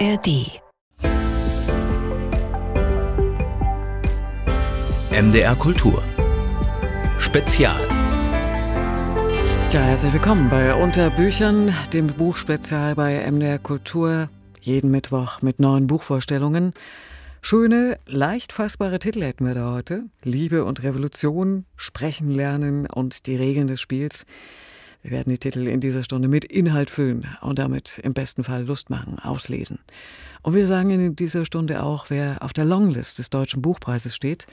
ARD. 0.00 0.60
MDR 5.12 5.54
Kultur. 5.56 6.02
Spezial. 7.18 7.80
Ja, 9.70 9.82
herzlich 9.82 10.12
willkommen 10.12 10.48
bei 10.48 10.74
Unterbüchern, 10.74 11.72
dem 11.92 12.08
Buchspezial 12.08 12.96
bei 12.96 13.30
MDR 13.30 13.60
Kultur. 13.60 14.30
Jeden 14.60 14.90
Mittwoch 14.90 15.42
mit 15.42 15.60
neuen 15.60 15.86
Buchvorstellungen. 15.86 16.72
Schöne, 17.40 17.98
leicht 18.06 18.52
fassbare 18.52 18.98
Titel 18.98 19.22
hätten 19.22 19.46
wir 19.46 19.54
da 19.54 19.72
heute. 19.72 20.06
Liebe 20.24 20.64
und 20.64 20.82
Revolution, 20.82 21.66
Sprechen 21.76 22.30
lernen 22.30 22.86
und 22.86 23.26
die 23.26 23.36
Regeln 23.36 23.68
des 23.68 23.80
Spiels. 23.80 24.26
Wir 25.04 25.10
werden 25.10 25.28
die 25.28 25.38
Titel 25.38 25.66
in 25.66 25.80
dieser 25.80 26.02
Stunde 26.02 26.28
mit 26.28 26.46
Inhalt 26.46 26.88
füllen 26.88 27.26
und 27.42 27.58
damit 27.58 27.98
im 28.02 28.14
besten 28.14 28.42
Fall 28.42 28.64
Lust 28.64 28.88
machen, 28.88 29.18
auslesen. 29.18 29.78
Und 30.40 30.54
wir 30.54 30.66
sagen 30.66 30.88
in 30.88 31.14
dieser 31.14 31.44
Stunde 31.44 31.82
auch, 31.82 32.08
wer 32.08 32.42
auf 32.42 32.54
der 32.54 32.64
Longlist 32.64 33.18
des 33.18 33.28
Deutschen 33.28 33.60
Buchpreises 33.60 34.16
steht. 34.16 34.46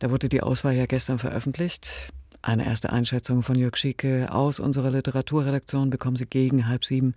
Da 0.00 0.10
wurde 0.10 0.28
die 0.28 0.42
Auswahl 0.42 0.74
ja 0.74 0.86
gestern 0.86 1.20
veröffentlicht. 1.20 2.12
Eine 2.42 2.66
erste 2.66 2.92
Einschätzung 2.92 3.44
von 3.44 3.54
Jörg 3.54 3.76
Schieke 3.76 4.32
aus 4.32 4.58
unserer 4.58 4.90
Literaturredaktion 4.90 5.90
bekommen 5.90 6.16
Sie 6.16 6.26
gegen 6.26 6.66
halb 6.66 6.84
sieben. 6.84 7.14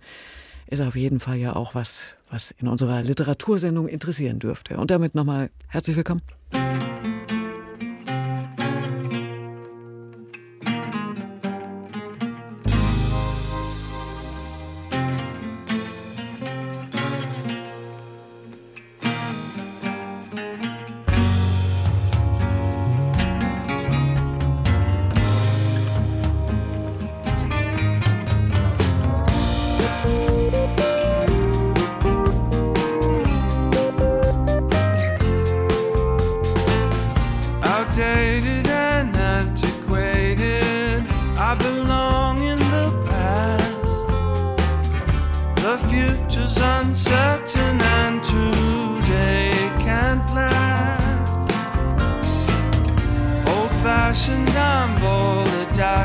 Ist 0.68 0.80
auf 0.80 0.94
jeden 0.94 1.18
Fall 1.18 1.38
ja 1.38 1.56
auch 1.56 1.74
was, 1.74 2.14
was 2.30 2.52
in 2.52 2.68
unserer 2.68 3.02
Literatursendung 3.02 3.88
interessieren 3.88 4.38
dürfte. 4.38 4.76
Und 4.76 4.92
damit 4.92 5.16
nochmal 5.16 5.50
herzlich 5.66 5.96
willkommen. 5.96 6.22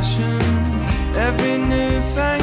fashion, 0.02 0.42
every 1.16 1.58
new 1.60 2.02
fashion. 2.16 2.41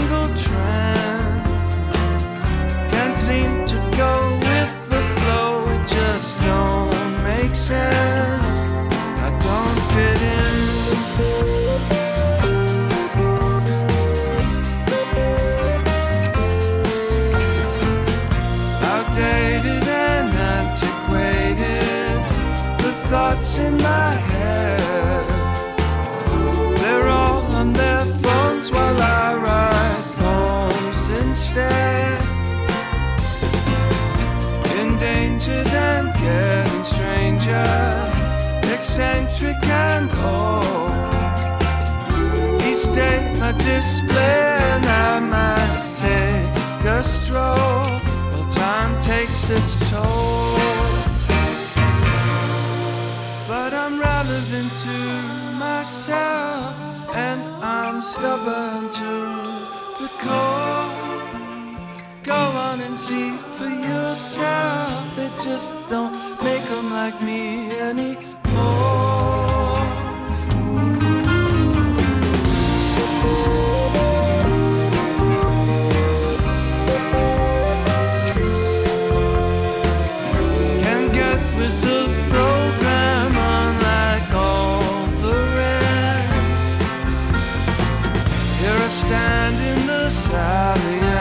eccentric 38.98 39.62
and 39.68 40.10
cold. 40.10 40.90
Each 42.68 42.84
day 42.94 43.32
I 43.40 43.52
display 43.52 44.40
and 44.72 44.84
I 44.84 45.20
might 45.20 45.82
take 45.94 46.84
a 46.84 47.02
stroll, 47.04 47.86
while 48.30 48.50
time 48.50 49.00
takes 49.00 49.50
its 49.50 49.78
toll. 49.88 50.58
But 53.46 53.72
I'm 53.72 54.00
relevant 54.00 54.72
to 54.86 54.98
myself, 55.58 56.74
and 57.14 57.40
I'm 57.62 58.02
stubborn 58.02 58.90
to 59.00 59.14
the 60.00 60.10
core. 60.24 60.90
Go 62.24 62.40
on 62.66 62.80
and 62.80 62.98
see 62.98 63.30
for 63.56 63.70
yourself, 63.70 65.16
they 65.16 65.30
just 65.40 65.76
don't 65.88 66.14
make 66.42 66.64
them 66.64 66.90
like 66.90 67.22
me 67.22 67.70
anymore. 67.78 68.27
stand 89.48 89.80
in 89.80 89.86
the 89.86 90.10
silence. 90.10 91.17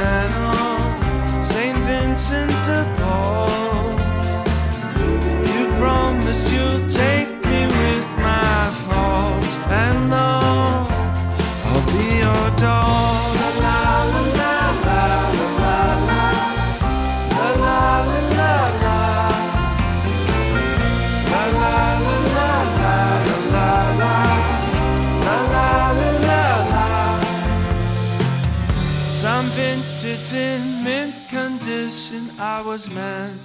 Was 32.63 32.89
meant 32.89 33.39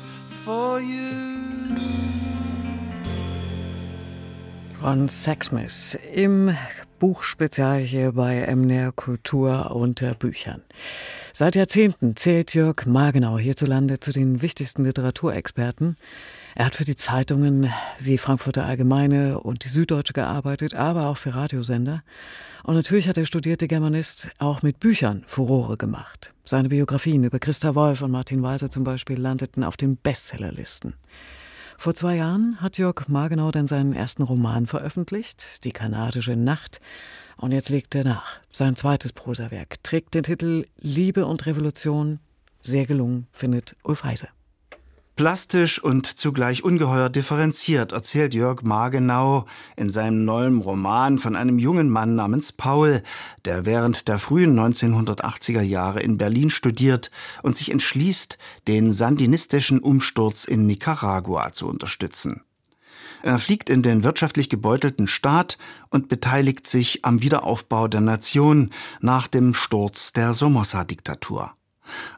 for 0.44 0.80
you. 0.80 1.32
Ron 4.82 5.08
Sexsmith 5.08 5.98
im 6.12 6.56
Buchspezial 6.98 7.80
hier 7.80 8.12
bei 8.12 8.46
MNR 8.46 8.92
Kultur 8.92 9.74
unter 9.74 10.14
Büchern. 10.14 10.62
Seit 11.32 11.56
Jahrzehnten 11.56 12.16
zählt 12.16 12.54
Jörg 12.54 12.86
Margenau 12.86 13.38
hierzulande 13.38 14.00
zu 14.00 14.12
den 14.12 14.42
wichtigsten 14.42 14.84
Literaturexperten. 14.84 15.96
Er 16.54 16.66
hat 16.66 16.74
für 16.74 16.84
die 16.84 16.96
Zeitungen 16.96 17.72
wie 17.98 18.18
Frankfurter 18.18 18.64
Allgemeine 18.66 19.40
und 19.40 19.64
die 19.64 19.68
Süddeutsche 19.68 20.12
gearbeitet, 20.12 20.74
aber 20.74 21.06
auch 21.06 21.16
für 21.16 21.34
Radiosender. 21.34 22.02
Und 22.62 22.74
natürlich 22.74 23.08
hat 23.08 23.16
der 23.16 23.24
studierte 23.24 23.68
Germanist 23.68 24.28
auch 24.38 24.62
mit 24.62 24.78
Büchern 24.78 25.24
Furore 25.26 25.76
gemacht. 25.76 26.34
Seine 26.44 26.68
Biografien 26.68 27.24
über 27.24 27.38
Christa 27.38 27.74
Wolf 27.74 28.02
und 28.02 28.10
Martin 28.10 28.42
Walser 28.42 28.70
zum 28.70 28.84
Beispiel 28.84 29.18
landeten 29.18 29.64
auf 29.64 29.76
den 29.76 29.96
Bestsellerlisten. 29.96 30.94
Vor 31.78 31.94
zwei 31.94 32.16
Jahren 32.16 32.60
hat 32.60 32.78
Jörg 32.78 33.08
Margenau 33.08 33.50
dann 33.50 33.66
seinen 33.66 33.94
ersten 33.94 34.22
Roman 34.22 34.66
veröffentlicht, 34.66 35.64
Die 35.64 35.72
kanadische 35.72 36.36
Nacht. 36.36 36.80
Und 37.36 37.50
jetzt 37.50 37.70
legt 37.70 37.94
er 37.94 38.04
nach. 38.04 38.38
Sein 38.52 38.76
zweites 38.76 39.12
Prosawerk 39.12 39.82
trägt 39.82 40.14
den 40.14 40.22
Titel 40.22 40.66
Liebe 40.78 41.26
und 41.26 41.46
Revolution. 41.46 42.20
Sehr 42.60 42.86
gelungen, 42.86 43.26
findet 43.32 43.74
Ulf 43.82 44.04
Heise. 44.04 44.28
Plastisch 45.14 45.82
und 45.82 46.06
zugleich 46.06 46.64
ungeheuer 46.64 47.10
differenziert 47.10 47.92
erzählt 47.92 48.32
Jörg 48.32 48.62
Margenau 48.62 49.44
in 49.76 49.90
seinem 49.90 50.24
neuen 50.24 50.62
Roman 50.62 51.18
von 51.18 51.36
einem 51.36 51.58
jungen 51.58 51.90
Mann 51.90 52.14
namens 52.14 52.52
Paul, 52.52 53.02
der 53.44 53.66
während 53.66 54.08
der 54.08 54.18
frühen 54.18 54.58
1980er 54.58 55.60
Jahre 55.60 56.00
in 56.00 56.16
Berlin 56.16 56.48
studiert 56.48 57.10
und 57.42 57.56
sich 57.56 57.70
entschließt, 57.70 58.38
den 58.68 58.90
sandinistischen 58.90 59.80
Umsturz 59.80 60.44
in 60.44 60.66
Nicaragua 60.66 61.52
zu 61.52 61.68
unterstützen. 61.68 62.42
Er 63.22 63.38
fliegt 63.38 63.68
in 63.68 63.82
den 63.82 64.04
wirtschaftlich 64.04 64.48
gebeutelten 64.48 65.06
Staat 65.06 65.58
und 65.90 66.08
beteiligt 66.08 66.66
sich 66.66 67.04
am 67.04 67.20
Wiederaufbau 67.20 67.86
der 67.86 68.00
Nation 68.00 68.70
nach 69.00 69.28
dem 69.28 69.52
Sturz 69.52 70.14
der 70.14 70.32
Somoza-Diktatur. 70.32 71.52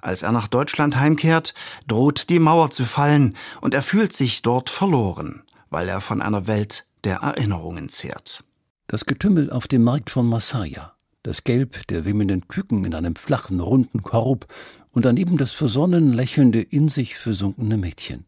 Als 0.00 0.22
er 0.22 0.32
nach 0.32 0.48
Deutschland 0.48 0.96
heimkehrt, 0.96 1.54
droht 1.86 2.30
die 2.30 2.38
Mauer 2.38 2.70
zu 2.70 2.84
fallen 2.84 3.36
und 3.60 3.74
er 3.74 3.82
fühlt 3.82 4.12
sich 4.12 4.42
dort 4.42 4.70
verloren, 4.70 5.42
weil 5.70 5.88
er 5.88 6.00
von 6.00 6.22
einer 6.22 6.46
Welt 6.46 6.86
der 7.04 7.18
Erinnerungen 7.18 7.88
zehrt. 7.88 8.44
Das 8.86 9.06
Getümmel 9.06 9.50
auf 9.50 9.66
dem 9.66 9.82
Markt 9.82 10.10
von 10.10 10.28
Masaya, 10.28 10.92
das 11.22 11.44
Gelb 11.44 11.86
der 11.88 12.04
wimmelnden 12.04 12.48
Küken 12.48 12.84
in 12.84 12.94
einem 12.94 13.16
flachen, 13.16 13.60
runden 13.60 14.02
Korb 14.02 14.46
und 14.92 15.04
daneben 15.04 15.36
das 15.36 15.52
versonnen 15.52 16.12
lächelnde, 16.12 16.60
in 16.60 16.88
sich 16.88 17.16
versunkene 17.16 17.76
Mädchen. 17.76 18.26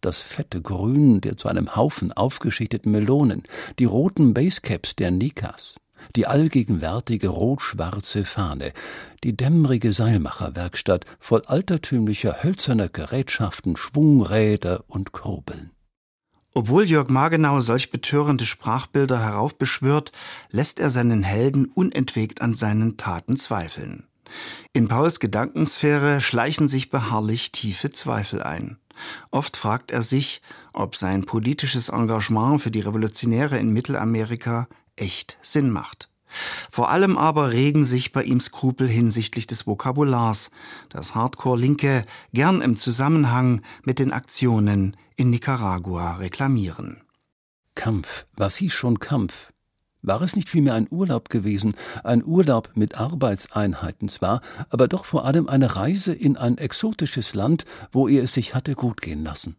Das 0.00 0.20
fette 0.20 0.60
Grün 0.60 1.22
der 1.22 1.38
zu 1.38 1.48
einem 1.48 1.76
Haufen 1.76 2.12
aufgeschichteten 2.12 2.92
Melonen, 2.92 3.42
die 3.78 3.86
roten 3.86 4.34
Basecaps 4.34 4.96
der 4.96 5.10
Nikas, 5.10 5.76
die 6.16 6.26
allgegenwärtige 6.26 7.28
rot-schwarze 7.28 8.24
Fahne, 8.24 8.72
die 9.22 9.36
dämmerige 9.36 9.92
Seilmacherwerkstatt 9.92 11.04
voll 11.18 11.42
altertümlicher 11.46 12.42
hölzerner 12.42 12.88
Gerätschaften, 12.88 13.76
Schwungräder 13.76 14.84
und 14.88 15.12
Kurbeln. 15.12 15.70
Obwohl 16.56 16.84
Jörg 16.84 17.08
Margenau 17.08 17.58
solch 17.58 17.90
betörende 17.90 18.46
Sprachbilder 18.46 19.20
heraufbeschwört, 19.20 20.12
lässt 20.50 20.78
er 20.78 20.88
seinen 20.88 21.24
Helden 21.24 21.66
unentwegt 21.66 22.40
an 22.40 22.54
seinen 22.54 22.96
Taten 22.96 23.36
zweifeln. 23.36 24.06
In 24.72 24.86
Pauls 24.88 25.18
Gedankensphäre 25.18 26.20
schleichen 26.20 26.68
sich 26.68 26.90
beharrlich 26.90 27.50
tiefe 27.50 27.90
Zweifel 27.90 28.42
ein. 28.42 28.78
Oft 29.32 29.56
fragt 29.56 29.90
er 29.90 30.02
sich, 30.02 30.42
ob 30.72 30.94
sein 30.94 31.24
politisches 31.24 31.88
Engagement 31.88 32.62
für 32.62 32.70
die 32.70 32.80
Revolutionäre 32.80 33.58
in 33.58 33.70
Mittelamerika 33.70 34.68
echt 34.96 35.38
Sinn 35.42 35.70
macht. 35.70 36.08
Vor 36.70 36.90
allem 36.90 37.16
aber 37.16 37.52
regen 37.52 37.84
sich 37.84 38.12
bei 38.12 38.24
ihm 38.24 38.40
Skrupel 38.40 38.88
hinsichtlich 38.88 39.46
des 39.46 39.66
Vokabulars, 39.66 40.50
das 40.88 41.14
Hardcore-Linke 41.14 42.04
gern 42.32 42.60
im 42.60 42.76
Zusammenhang 42.76 43.62
mit 43.84 43.98
den 43.98 44.12
Aktionen 44.12 44.96
in 45.16 45.30
Nicaragua 45.30 46.16
reklamieren. 46.16 47.02
Kampf, 47.74 48.26
was 48.34 48.56
hieß 48.56 48.72
schon 48.72 48.98
Kampf? 48.98 49.52
War 50.02 50.20
es 50.20 50.36
nicht 50.36 50.50
vielmehr 50.50 50.74
ein 50.74 50.88
Urlaub 50.90 51.30
gewesen, 51.30 51.74
ein 52.02 52.22
Urlaub 52.22 52.70
mit 52.74 52.98
Arbeitseinheiten 53.00 54.08
zwar, 54.10 54.42
aber 54.68 54.86
doch 54.86 55.06
vor 55.06 55.24
allem 55.24 55.48
eine 55.48 55.76
Reise 55.76 56.12
in 56.12 56.36
ein 56.36 56.58
exotisches 56.58 57.34
Land, 57.34 57.64
wo 57.90 58.06
er 58.06 58.24
es 58.24 58.34
sich 58.34 58.54
hatte 58.54 58.74
gut 58.74 59.00
gehen 59.00 59.24
lassen? 59.24 59.56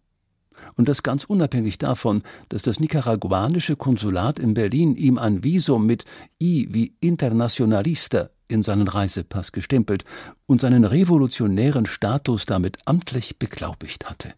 Und 0.76 0.90
das 0.90 1.04
ganz 1.04 1.24
unabhängig 1.24 1.78
davon, 1.78 2.24
dass 2.50 2.64
das 2.64 2.80
nicaraguanische 2.80 3.76
Konsulat 3.76 4.40
in 4.40 4.54
Berlin 4.54 4.96
ihm 4.96 5.18
ein 5.18 5.44
Visum 5.44 5.86
mit 5.86 6.06
I 6.42 6.68
wie 6.72 6.96
Internationalista 7.00 8.30
in 8.48 8.64
seinen 8.64 8.88
Reisepass 8.88 9.52
gestempelt 9.52 10.04
und 10.46 10.62
seinen 10.62 10.84
revolutionären 10.84 11.86
Status 11.86 12.46
damit 12.46 12.78
amtlich 12.86 13.40
beglaubigt 13.40 14.10
hatte. 14.10 14.34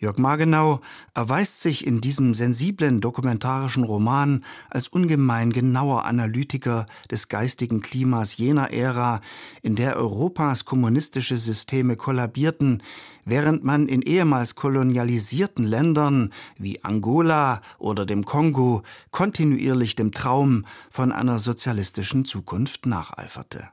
Jörg 0.00 0.16
Margenau 0.16 0.80
erweist 1.12 1.60
sich 1.60 1.86
in 1.86 2.00
diesem 2.00 2.32
sensiblen 2.32 3.02
dokumentarischen 3.02 3.84
Roman 3.84 4.46
als 4.70 4.88
ungemein 4.88 5.52
genauer 5.52 6.06
Analytiker 6.06 6.86
des 7.10 7.28
geistigen 7.28 7.82
Klimas 7.82 8.38
jener 8.38 8.70
Ära, 8.70 9.20
in 9.60 9.76
der 9.76 9.96
Europas 9.96 10.64
kommunistische 10.64 11.36
Systeme 11.36 11.96
kollabierten, 11.96 12.82
während 13.30 13.64
man 13.64 13.88
in 13.88 14.02
ehemals 14.02 14.56
kolonialisierten 14.56 15.64
Ländern 15.64 16.32
wie 16.58 16.84
Angola 16.84 17.62
oder 17.78 18.04
dem 18.04 18.24
Kongo 18.24 18.82
kontinuierlich 19.10 19.96
dem 19.96 20.12
Traum 20.12 20.66
von 20.90 21.12
einer 21.12 21.38
sozialistischen 21.38 22.24
Zukunft 22.24 22.86
nacheiferte. 22.86 23.68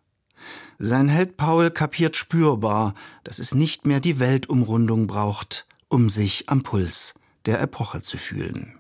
Sein 0.80 1.08
Held 1.08 1.38
Paul 1.38 1.72
kapiert 1.72 2.16
spürbar, 2.16 2.94
dass 3.24 3.40
es 3.40 3.56
nicht 3.56 3.88
mehr 3.88 4.00
die 4.00 4.20
Weltumrundung 4.20 5.08
braucht, 5.08 5.66
um 5.90 6.10
sich 6.10 6.48
am 6.48 6.64
Puls 6.64 7.16
der 7.46 7.60
Epoche 7.60 8.02
zu 8.02 8.18
fühlen. 8.18 8.78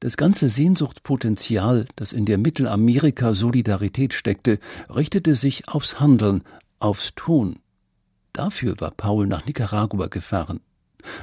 Das 0.00 0.16
ganze 0.16 0.48
Sehnsuchtspotenzial, 0.48 1.86
das 1.96 2.12
in 2.12 2.26
der 2.26 2.38
Mittelamerika-Solidarität 2.38 4.12
steckte, 4.12 4.58
richtete 4.94 5.34
sich 5.34 5.68
aufs 5.68 5.98
Handeln, 5.98 6.44
aufs 6.78 7.14
Tun. 7.14 7.58
Dafür 8.36 8.74
war 8.80 8.90
Paul 8.90 9.26
nach 9.26 9.46
Nicaragua 9.46 10.08
gefahren. 10.08 10.60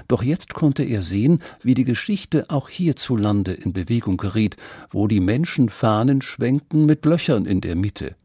Doch 0.08 0.24
jetzt 0.24 0.56
konnte 0.56 0.82
er 0.82 1.04
sehen, 1.04 1.44
wie 1.62 1.76
die 1.76 1.84
Geschichte 1.84 2.50
auch 2.50 2.70
hierzulande 2.70 3.54
in 3.54 3.72
Bewegung 3.72 4.18
geriet, 4.18 4.58
wo 4.90 5.08
die 5.08 5.20
Menschen 5.20 5.70
Fahnen 5.70 6.24
schwenkten 6.24 6.88
mit 6.88 7.06
Löchern 7.06 7.46
in 7.46 7.62
der 7.62 7.76
Mitte. 7.76 8.16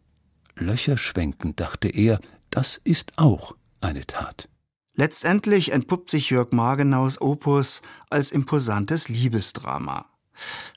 Löcher 0.56 0.96
schwenken, 0.96 1.54
dachte 1.54 1.88
er, 1.88 2.18
das 2.48 2.80
ist 2.82 3.12
auch 3.16 3.54
eine 3.82 4.06
Tat. 4.06 4.48
Letztendlich 4.94 5.72
entpuppt 5.72 6.08
sich 6.08 6.30
Jörg 6.30 6.52
Margenaus 6.52 7.20
Opus 7.20 7.82
als 8.08 8.30
imposantes 8.30 9.10
Liebesdrama. 9.10 10.06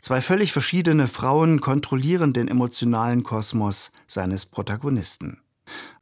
Zwei 0.02 0.19
völlig 0.19 0.52
verschiedene 0.52 1.08
Frauen 1.08 1.62
kontrollieren 1.62 2.34
den 2.34 2.50
emotionalen 2.50 3.24
Kosmos 3.24 3.92
seines 4.06 4.46
Protagonisten. 4.46 5.40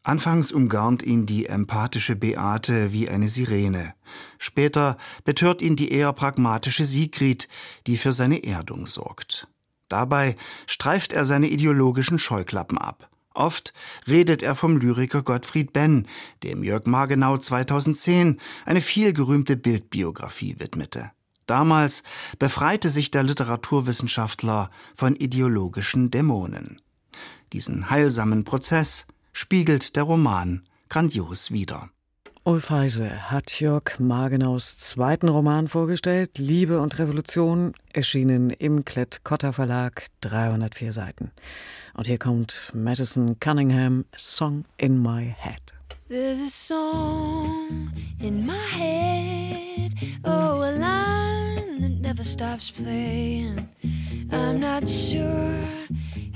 Anfangs 0.03 0.51
umgarnt 0.51 1.03
ihn 1.03 1.25
die 1.25 1.47
empathische 1.47 2.15
Beate 2.15 2.93
wie 2.93 3.09
eine 3.09 3.27
Sirene. 3.27 3.93
Später 4.37 4.97
betört 5.25 5.61
ihn 5.61 5.75
die 5.75 5.91
eher 5.91 6.13
pragmatische 6.13 6.85
Sigrid, 6.85 7.49
die 7.85 7.97
für 7.97 8.13
seine 8.13 8.43
Erdung 8.43 8.85
sorgt. 8.85 9.47
Dabei 9.89 10.35
streift 10.67 11.13
er 11.13 11.25
seine 11.25 11.49
ideologischen 11.49 12.19
Scheuklappen 12.19 12.77
ab. 12.77 13.09
Oft 13.33 13.73
redet 14.07 14.41
er 14.41 14.55
vom 14.55 14.77
Lyriker 14.77 15.21
Gottfried 15.21 15.73
Benn, 15.73 16.07
dem 16.43 16.63
Jörg 16.63 16.85
Margenau 16.85 17.37
2010 17.37 18.39
eine 18.65 18.81
vielgerühmte 18.81 19.55
Bildbiografie 19.55 20.59
widmete. 20.59 21.11
Damals 21.45 22.03
befreite 22.37 22.89
sich 22.89 23.11
der 23.11 23.23
Literaturwissenschaftler 23.23 24.69
von 24.93 25.15
ideologischen 25.15 26.11
Dämonen. 26.11 26.81
Diesen 27.53 27.89
heilsamen 27.89 28.43
Prozess 28.43 29.07
spiegelt 29.39 29.95
der 29.95 30.03
Roman 30.03 30.63
grandios 30.89 31.49
wider. 31.49 31.89
Ulf 32.43 32.71
Heise 32.71 33.31
hat 33.31 33.61
Jörg 33.61 33.97
Margenaus 33.97 34.77
zweiten 34.77 35.29
Roman 35.29 35.69
vorgestellt, 35.69 36.37
Liebe 36.37 36.81
und 36.81 36.99
Revolution, 36.99 37.71
erschienen 37.93 38.49
im 38.49 38.83
Klett-Cotta 38.83 39.53
Verlag, 39.53 40.07
304 40.21 40.91
Seiten. 40.91 41.31
Und 41.93 42.07
hier 42.07 42.17
kommt 42.17 42.73
Madison 42.75 43.39
Cunningham, 43.39 44.03
Song 44.17 44.65
in 44.77 45.01
My 45.01 45.33
Head. 45.37 45.61
There's 46.09 46.41
a 46.41 46.49
song 46.49 47.93
in 48.19 48.45
my 48.45 48.57
head, 48.75 49.93
oh, 50.25 50.63
a 50.63 50.71
line 50.71 51.79
that 51.79 52.01
never 52.01 52.25
stops 52.25 52.71
playing. 52.71 53.69
I'm 54.31 54.59
not 54.59 54.85
sure 54.89 55.53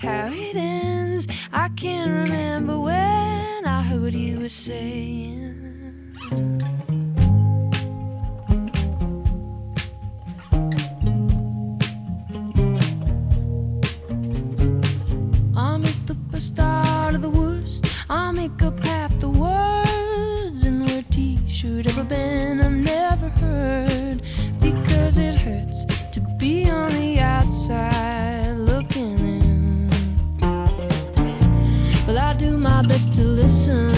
how 0.03 0.29
it 0.33 0.55
ends. 0.57 1.27
I 1.53 1.69
can't 1.69 2.11
remember 2.11 2.77
when 2.77 3.65
I 3.65 3.81
heard 3.81 4.13
you 4.13 4.41
were 4.41 4.49
saying. 4.49 6.17
I'll 15.55 15.79
make 15.79 16.05
the 16.05 16.41
start 16.41 17.15
of 17.15 17.21
the 17.21 17.29
worst. 17.29 17.85
I'll 18.09 18.33
make 18.33 18.61
up 18.61 18.77
half 18.83 19.17
the 19.19 19.29
words 19.29 20.63
and 20.65 20.85
where 20.85 21.03
T 21.11 21.39
should 21.47 21.87
ever 21.87 22.03
been. 22.03 22.59
I've 22.59 22.73
never 22.73 23.29
heard 23.29 24.21
because 24.59 25.17
it 25.17 25.35
hurts 25.35 25.85
to 26.11 26.19
be 26.37 26.69
on 26.69 26.91
the 26.91 27.19
outside 27.21 28.42
my 32.63 32.81
best 32.81 33.11
to 33.11 33.23
listen, 33.23 33.92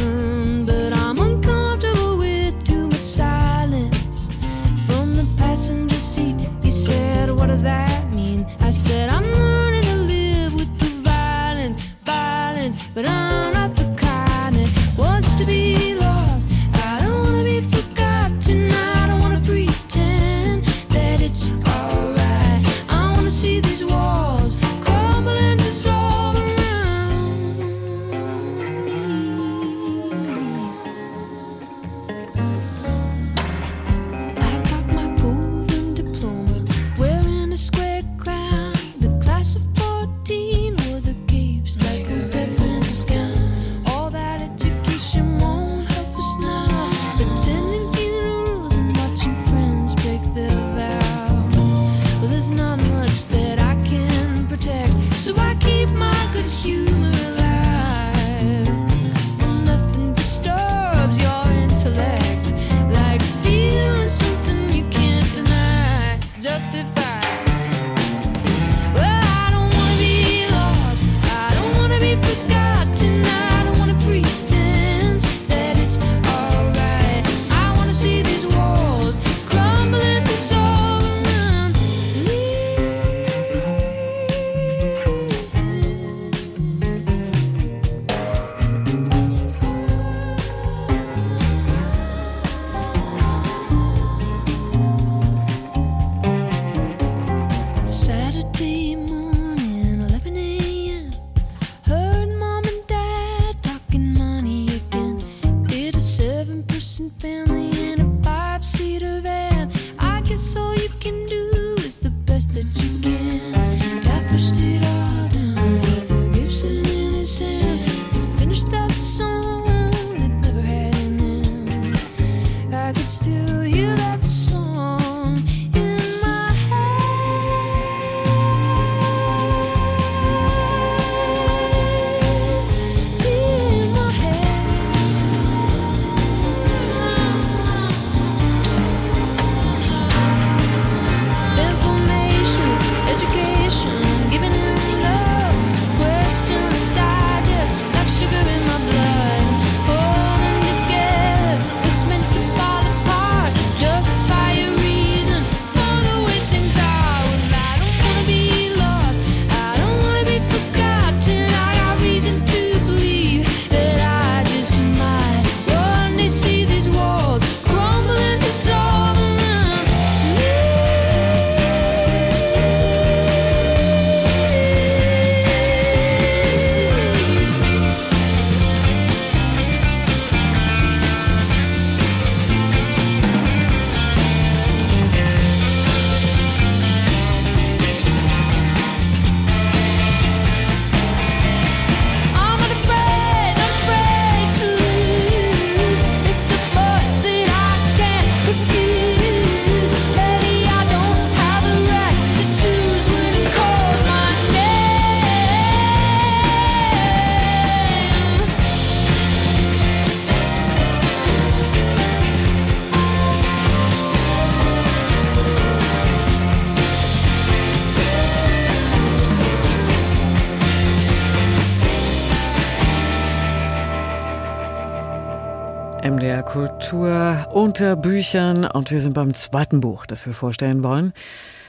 unter 227.56 227.96
Büchern 227.96 228.66
und 228.66 228.92
wir 228.92 229.00
sind 229.00 229.14
beim 229.14 229.34
zweiten 229.34 229.80
Buch, 229.80 230.06
das 230.06 230.26
wir 230.26 230.34
vorstellen 230.34 230.84
wollen. 230.84 231.14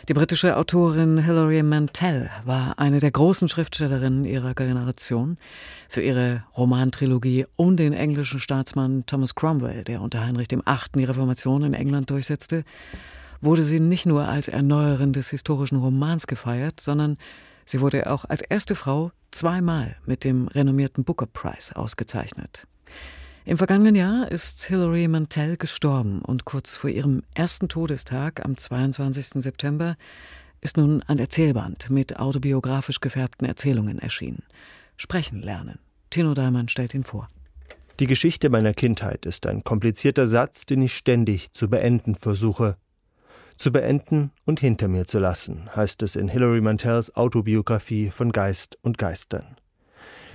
Die 0.09 0.15
britische 0.15 0.57
Autorin 0.57 1.17
Hilary 1.17 1.63
Mantel 1.63 2.29
war 2.45 2.81
eine 2.81 2.99
der 2.99 3.13
großen 3.13 3.49
Schriftstellerinnen 3.49 4.25
ihrer 4.25 4.55
Generation. 4.55 5.39
Für 5.89 6.03
ihre 6.03 6.43
Romantrilogie 6.57 7.47
um 7.55 7.77
den 7.77 7.93
englischen 7.93 8.41
Staatsmann 8.41 9.07
Thomas 9.07 9.37
Cromwell, 9.37 9.85
der 9.85 10.03
unter 10.03 10.27
Heinrich 10.27 10.51
VIII. 10.51 10.63
die 10.97 11.05
Reformation 11.05 11.63
in 11.63 11.73
England 11.73 12.11
durchsetzte, 12.11 12.65
wurde 13.41 13.63
sie 13.63 13.79
nicht 13.79 14.07
nur 14.07 14.27
als 14.27 14.49
Erneuerin 14.49 15.13
des 15.13 15.31
historischen 15.31 15.79
Romans 15.79 16.27
gefeiert, 16.27 16.81
sondern 16.81 17.17
sie 17.65 17.81
wurde 17.81 18.11
auch 18.11 18.25
als 18.25 18.43
erste 18.43 18.75
Frau 18.75 19.13
zweimal 19.31 19.95
mit 20.05 20.25
dem 20.25 20.49
renommierten 20.49 21.05
Booker 21.05 21.27
Prize 21.27 21.77
ausgezeichnet. 21.77 22.67
Im 23.47 23.59
vergangenen 23.59 23.95
Jahr 23.95 24.33
ist 24.33 24.65
Hilary 24.65 25.07
Mantel 25.07 25.57
gestorben 25.57 26.21
und 26.21 26.45
kurz 26.45 26.75
vor 26.75 26.91
ihrem 26.91 27.23
ersten 27.33 27.69
Todestag 27.69 28.45
am 28.45 28.57
22. 28.57 29.41
September 29.41 29.97
ist 30.61 30.77
nun 30.77 31.05
ein 31.07 31.21
Erzählband 31.21 31.89
mit 31.89 32.19
autobiografisch 32.19 32.99
gefärbten 33.01 33.47
Erzählungen 33.47 34.01
erschienen. 34.01 34.43
Sprechen 34.97 35.43
lernen. 35.43 35.79
Tino 36.11 36.35
Daimann 36.35 36.69
stellt 36.69 36.93
ihn 36.93 37.05
vor. 37.05 37.29
Die 38.01 38.09
Geschichte 38.09 38.51
meiner 38.51 38.75
Kindheit 38.75 39.25
ist 39.27 39.47
ein 39.47 39.63
komplizierter 39.63 40.27
Satz, 40.27 40.67
den 40.67 40.83
ich 40.83 40.97
ständig 40.97 41.53
zu 41.53 41.71
beenden 41.71 42.17
versuche. 42.17 42.77
Zu 43.57 43.71
beenden 43.71 44.33
und 44.45 44.59
hinter 44.59 44.89
mir 44.89 45.07
zu 45.07 45.21
lassen, 45.21 45.71
heißt 45.77 46.03
es 46.03 46.17
in 46.17 46.27
Hilary 46.27 46.61
Mantels 46.61 47.15
Autobiografie 47.15 48.11
von 48.11 48.33
Geist 48.33 48.77
und 48.83 48.99
Geistern. 48.99 49.56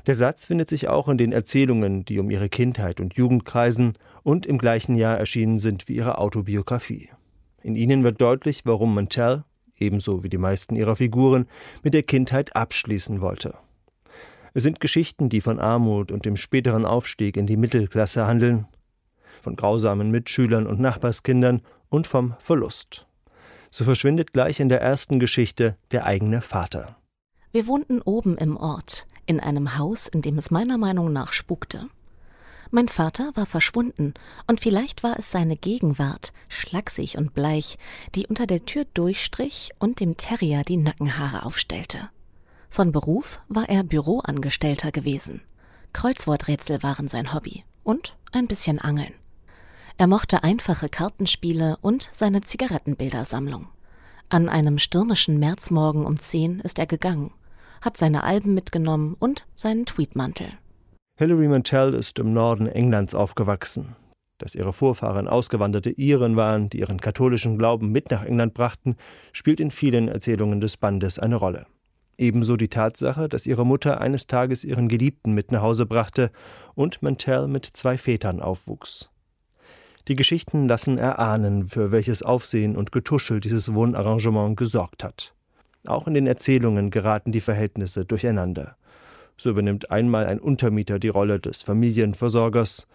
Der 0.07 0.15
Satz 0.15 0.45
findet 0.45 0.69
sich 0.69 0.87
auch 0.87 1.07
in 1.07 1.17
den 1.17 1.31
Erzählungen, 1.31 2.05
die 2.05 2.19
um 2.19 2.31
ihre 2.31 2.49
Kindheit 2.49 2.99
und 2.99 3.13
Jugend 3.13 3.45
kreisen 3.45 3.93
und 4.23 4.45
im 4.45 4.57
gleichen 4.57 4.95
Jahr 4.95 5.17
erschienen 5.17 5.59
sind 5.59 5.87
wie 5.87 5.95
ihre 5.95 6.17
Autobiografie. 6.17 7.09
In 7.61 7.75
ihnen 7.75 8.03
wird 8.03 8.19
deutlich, 8.19 8.65
warum 8.65 8.95
Mantell, 8.95 9.43
ebenso 9.77 10.23
wie 10.23 10.29
die 10.29 10.39
meisten 10.39 10.75
ihrer 10.75 10.95
Figuren, 10.95 11.47
mit 11.83 11.93
der 11.93 12.03
Kindheit 12.03 12.55
abschließen 12.55 13.21
wollte. 13.21 13.55
Es 14.53 14.63
sind 14.63 14.79
Geschichten, 14.79 15.29
die 15.29 15.41
von 15.41 15.59
Armut 15.59 16.11
und 16.11 16.25
dem 16.25 16.35
späteren 16.35 16.85
Aufstieg 16.85 17.37
in 17.37 17.47
die 17.47 17.57
Mittelklasse 17.57 18.25
handeln, 18.25 18.67
von 19.41 19.55
grausamen 19.55 20.11
Mitschülern 20.11 20.67
und 20.67 20.79
Nachbarskindern 20.79 21.61
und 21.89 22.07
vom 22.07 22.35
Verlust. 22.39 23.07
So 23.69 23.85
verschwindet 23.85 24.33
gleich 24.33 24.59
in 24.59 24.69
der 24.69 24.81
ersten 24.81 25.19
Geschichte 25.19 25.77
der 25.91 26.05
eigene 26.05 26.41
Vater. 26.41 26.97
Wir 27.53 27.67
wohnten 27.67 28.01
oben 28.01 28.37
im 28.37 28.57
Ort, 28.57 29.07
in 29.25 29.39
einem 29.39 29.77
Haus, 29.77 30.07
in 30.07 30.21
dem 30.21 30.37
es 30.37 30.51
meiner 30.51 30.77
Meinung 30.77 31.11
nach 31.11 31.33
spukte. 31.33 31.87
Mein 32.73 32.87
Vater 32.87 33.31
war 33.35 33.45
verschwunden, 33.45 34.13
und 34.47 34.61
vielleicht 34.61 35.03
war 35.03 35.19
es 35.19 35.29
seine 35.29 35.57
Gegenwart, 35.57 36.31
schlaksig 36.49 37.17
und 37.17 37.33
bleich, 37.33 37.77
die 38.15 38.27
unter 38.27 38.47
der 38.47 38.65
Tür 38.65 38.85
durchstrich 38.93 39.71
und 39.77 39.99
dem 39.99 40.15
Terrier 40.15 40.63
die 40.63 40.77
Nackenhaare 40.77 41.45
aufstellte. 41.45 42.09
Von 42.69 42.93
Beruf 42.93 43.41
war 43.49 43.67
er 43.67 43.83
Büroangestellter 43.83 44.93
gewesen. 44.93 45.41
Kreuzworträtsel 45.91 46.81
waren 46.81 47.09
sein 47.09 47.33
Hobby 47.33 47.65
und 47.83 48.15
ein 48.31 48.47
bisschen 48.47 48.79
Angeln. 48.79 49.13
Er 49.97 50.07
mochte 50.07 50.43
einfache 50.43 50.87
Kartenspiele 50.87 51.77
und 51.81 52.09
seine 52.13 52.39
Zigarettenbildersammlung. 52.39 53.67
An 54.29 54.47
einem 54.47 54.79
stürmischen 54.79 55.37
Märzmorgen 55.37 56.05
um 56.05 56.17
zehn 56.17 56.61
ist 56.61 56.79
er 56.79 56.87
gegangen 56.87 57.33
hat 57.81 57.97
seine 57.97 58.23
Alben 58.23 58.53
mitgenommen 58.53 59.15
und 59.19 59.47
seinen 59.55 59.85
Tweetmantel. 59.85 60.47
Hilary 61.17 61.47
Mantel 61.47 61.93
ist 61.93 62.17
im 62.19 62.33
Norden 62.33 62.67
Englands 62.67 63.13
aufgewachsen. 63.13 63.95
Dass 64.37 64.55
ihre 64.55 64.73
Vorfahren 64.73 65.27
ausgewanderte 65.27 65.91
Iren 65.91 66.35
waren, 66.35 66.69
die 66.69 66.79
ihren 66.79 66.99
katholischen 66.99 67.59
Glauben 67.59 67.91
mit 67.91 68.09
nach 68.09 68.23
England 68.23 68.55
brachten, 68.55 68.95
spielt 69.33 69.59
in 69.59 69.69
vielen 69.69 70.07
Erzählungen 70.07 70.61
des 70.61 70.77
Bandes 70.77 71.19
eine 71.19 71.35
Rolle. 71.35 71.67
Ebenso 72.17 72.55
die 72.55 72.67
Tatsache, 72.67 73.29
dass 73.29 73.45
ihre 73.45 73.65
Mutter 73.65 74.01
eines 74.01 74.25
Tages 74.27 74.63
ihren 74.63 74.87
Geliebten 74.87 75.33
mit 75.33 75.51
nach 75.51 75.61
Hause 75.61 75.85
brachte 75.85 76.31
und 76.73 77.03
Mantel 77.03 77.47
mit 77.47 77.65
zwei 77.65 77.97
Vätern 77.97 78.41
aufwuchs. 78.41 79.09
Die 80.07 80.15
Geschichten 80.15 80.67
lassen 80.67 80.97
erahnen, 80.97 81.69
für 81.69 81.91
welches 81.91 82.23
Aufsehen 82.23 82.75
und 82.75 82.91
Getuschel 82.91 83.39
dieses 83.39 83.73
Wohnarrangement 83.73 84.57
gesorgt 84.57 85.03
hat. 85.03 85.35
Auch 85.87 86.07
in 86.07 86.13
den 86.13 86.27
Erzählungen 86.27 86.91
geraten 86.91 87.31
die 87.31 87.41
Verhältnisse 87.41 88.05
durcheinander. 88.05 88.75
So 89.37 89.49
übernimmt 89.49 89.89
einmal 89.89 90.25
ein 90.25 90.39
Untermieter 90.39 90.99
die 90.99 91.09
Rolle 91.09 91.39
des 91.39 91.61
Familienversorgers, 91.63 92.87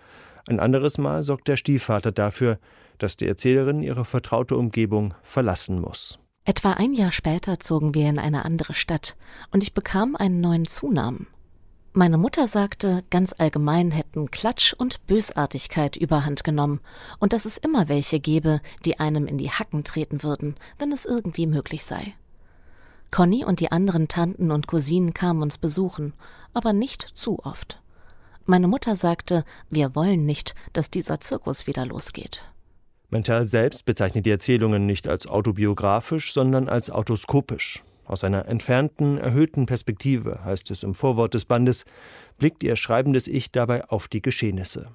ein 0.49 0.61
anderes 0.61 0.97
Mal 0.97 1.25
sorgt 1.25 1.49
der 1.49 1.57
Stiefvater 1.57 2.12
dafür, 2.12 2.59
dass 2.99 3.16
die 3.16 3.26
Erzählerin 3.26 3.83
ihre 3.83 4.05
vertraute 4.05 4.57
Umgebung 4.57 5.14
verlassen 5.23 5.81
muss. 5.81 6.19
Etwa 6.45 6.75
ein 6.75 6.93
Jahr 6.93 7.11
später 7.11 7.59
zogen 7.59 7.95
wir 7.95 8.09
in 8.09 8.21
eine 8.21 8.45
andere 8.45 8.73
Stadt 8.73 9.16
und 9.50 9.64
ich 9.64 9.75
bekam 9.75 10.14
einen 10.14 10.40
neuen 10.40 10.66
Zunamen. 10.66 11.26
Meine 11.93 12.19
Mutter 12.19 12.47
sagte, 12.47 13.02
ganz 13.11 13.35
allgemein 13.37 13.90
hätten 13.90 14.31
Klatsch 14.31 14.75
und 14.75 15.05
Bösartigkeit 15.07 15.97
überhand 15.97 16.45
genommen 16.45 16.81
und 17.19 17.33
dass 17.33 17.47
es 17.47 17.57
immer 17.57 17.88
welche 17.88 18.21
gebe, 18.21 18.61
die 18.85 19.00
einem 19.00 19.26
in 19.26 19.38
die 19.38 19.50
Hacken 19.50 19.83
treten 19.83 20.23
würden, 20.23 20.55
wenn 20.78 20.93
es 20.93 21.07
irgendwie 21.07 21.47
möglich 21.47 21.85
sei. 21.85 22.14
Conny 23.10 23.44
und 23.44 23.60
die 23.60 23.72
anderen 23.72 24.08
Tanten 24.08 24.50
und 24.50 24.66
Cousinen 24.66 25.14
kamen 25.14 25.42
uns 25.42 25.58
besuchen, 25.58 26.12
aber 26.52 26.72
nicht 26.72 27.02
zu 27.02 27.38
oft. 27.44 27.80
Meine 28.44 28.68
Mutter 28.68 28.94
sagte, 28.96 29.44
wir 29.70 29.94
wollen 29.94 30.25
nicht, 30.25 30.54
dass 30.72 30.90
dieser 30.90 31.20
Zirkus 31.20 31.66
wieder 31.66 31.84
losgeht. 31.84 32.44
Mental 33.10 33.44
selbst 33.44 33.84
bezeichnet 33.86 34.26
die 34.26 34.30
Erzählungen 34.30 34.86
nicht 34.86 35.08
als 35.08 35.26
autobiografisch, 35.26 36.32
sondern 36.32 36.68
als 36.68 36.90
autoskopisch. 36.90 37.82
Aus 38.04 38.22
einer 38.22 38.46
entfernten, 38.46 39.18
erhöhten 39.18 39.66
Perspektive, 39.66 40.44
heißt 40.44 40.70
es 40.70 40.82
im 40.82 40.94
Vorwort 40.94 41.34
des 41.34 41.44
Bandes, 41.44 41.84
blickt 42.38 42.62
ihr 42.62 42.76
schreibendes 42.76 43.26
Ich 43.26 43.50
dabei 43.50 43.84
auf 43.88 44.06
die 44.06 44.22
Geschehnisse. 44.22 44.90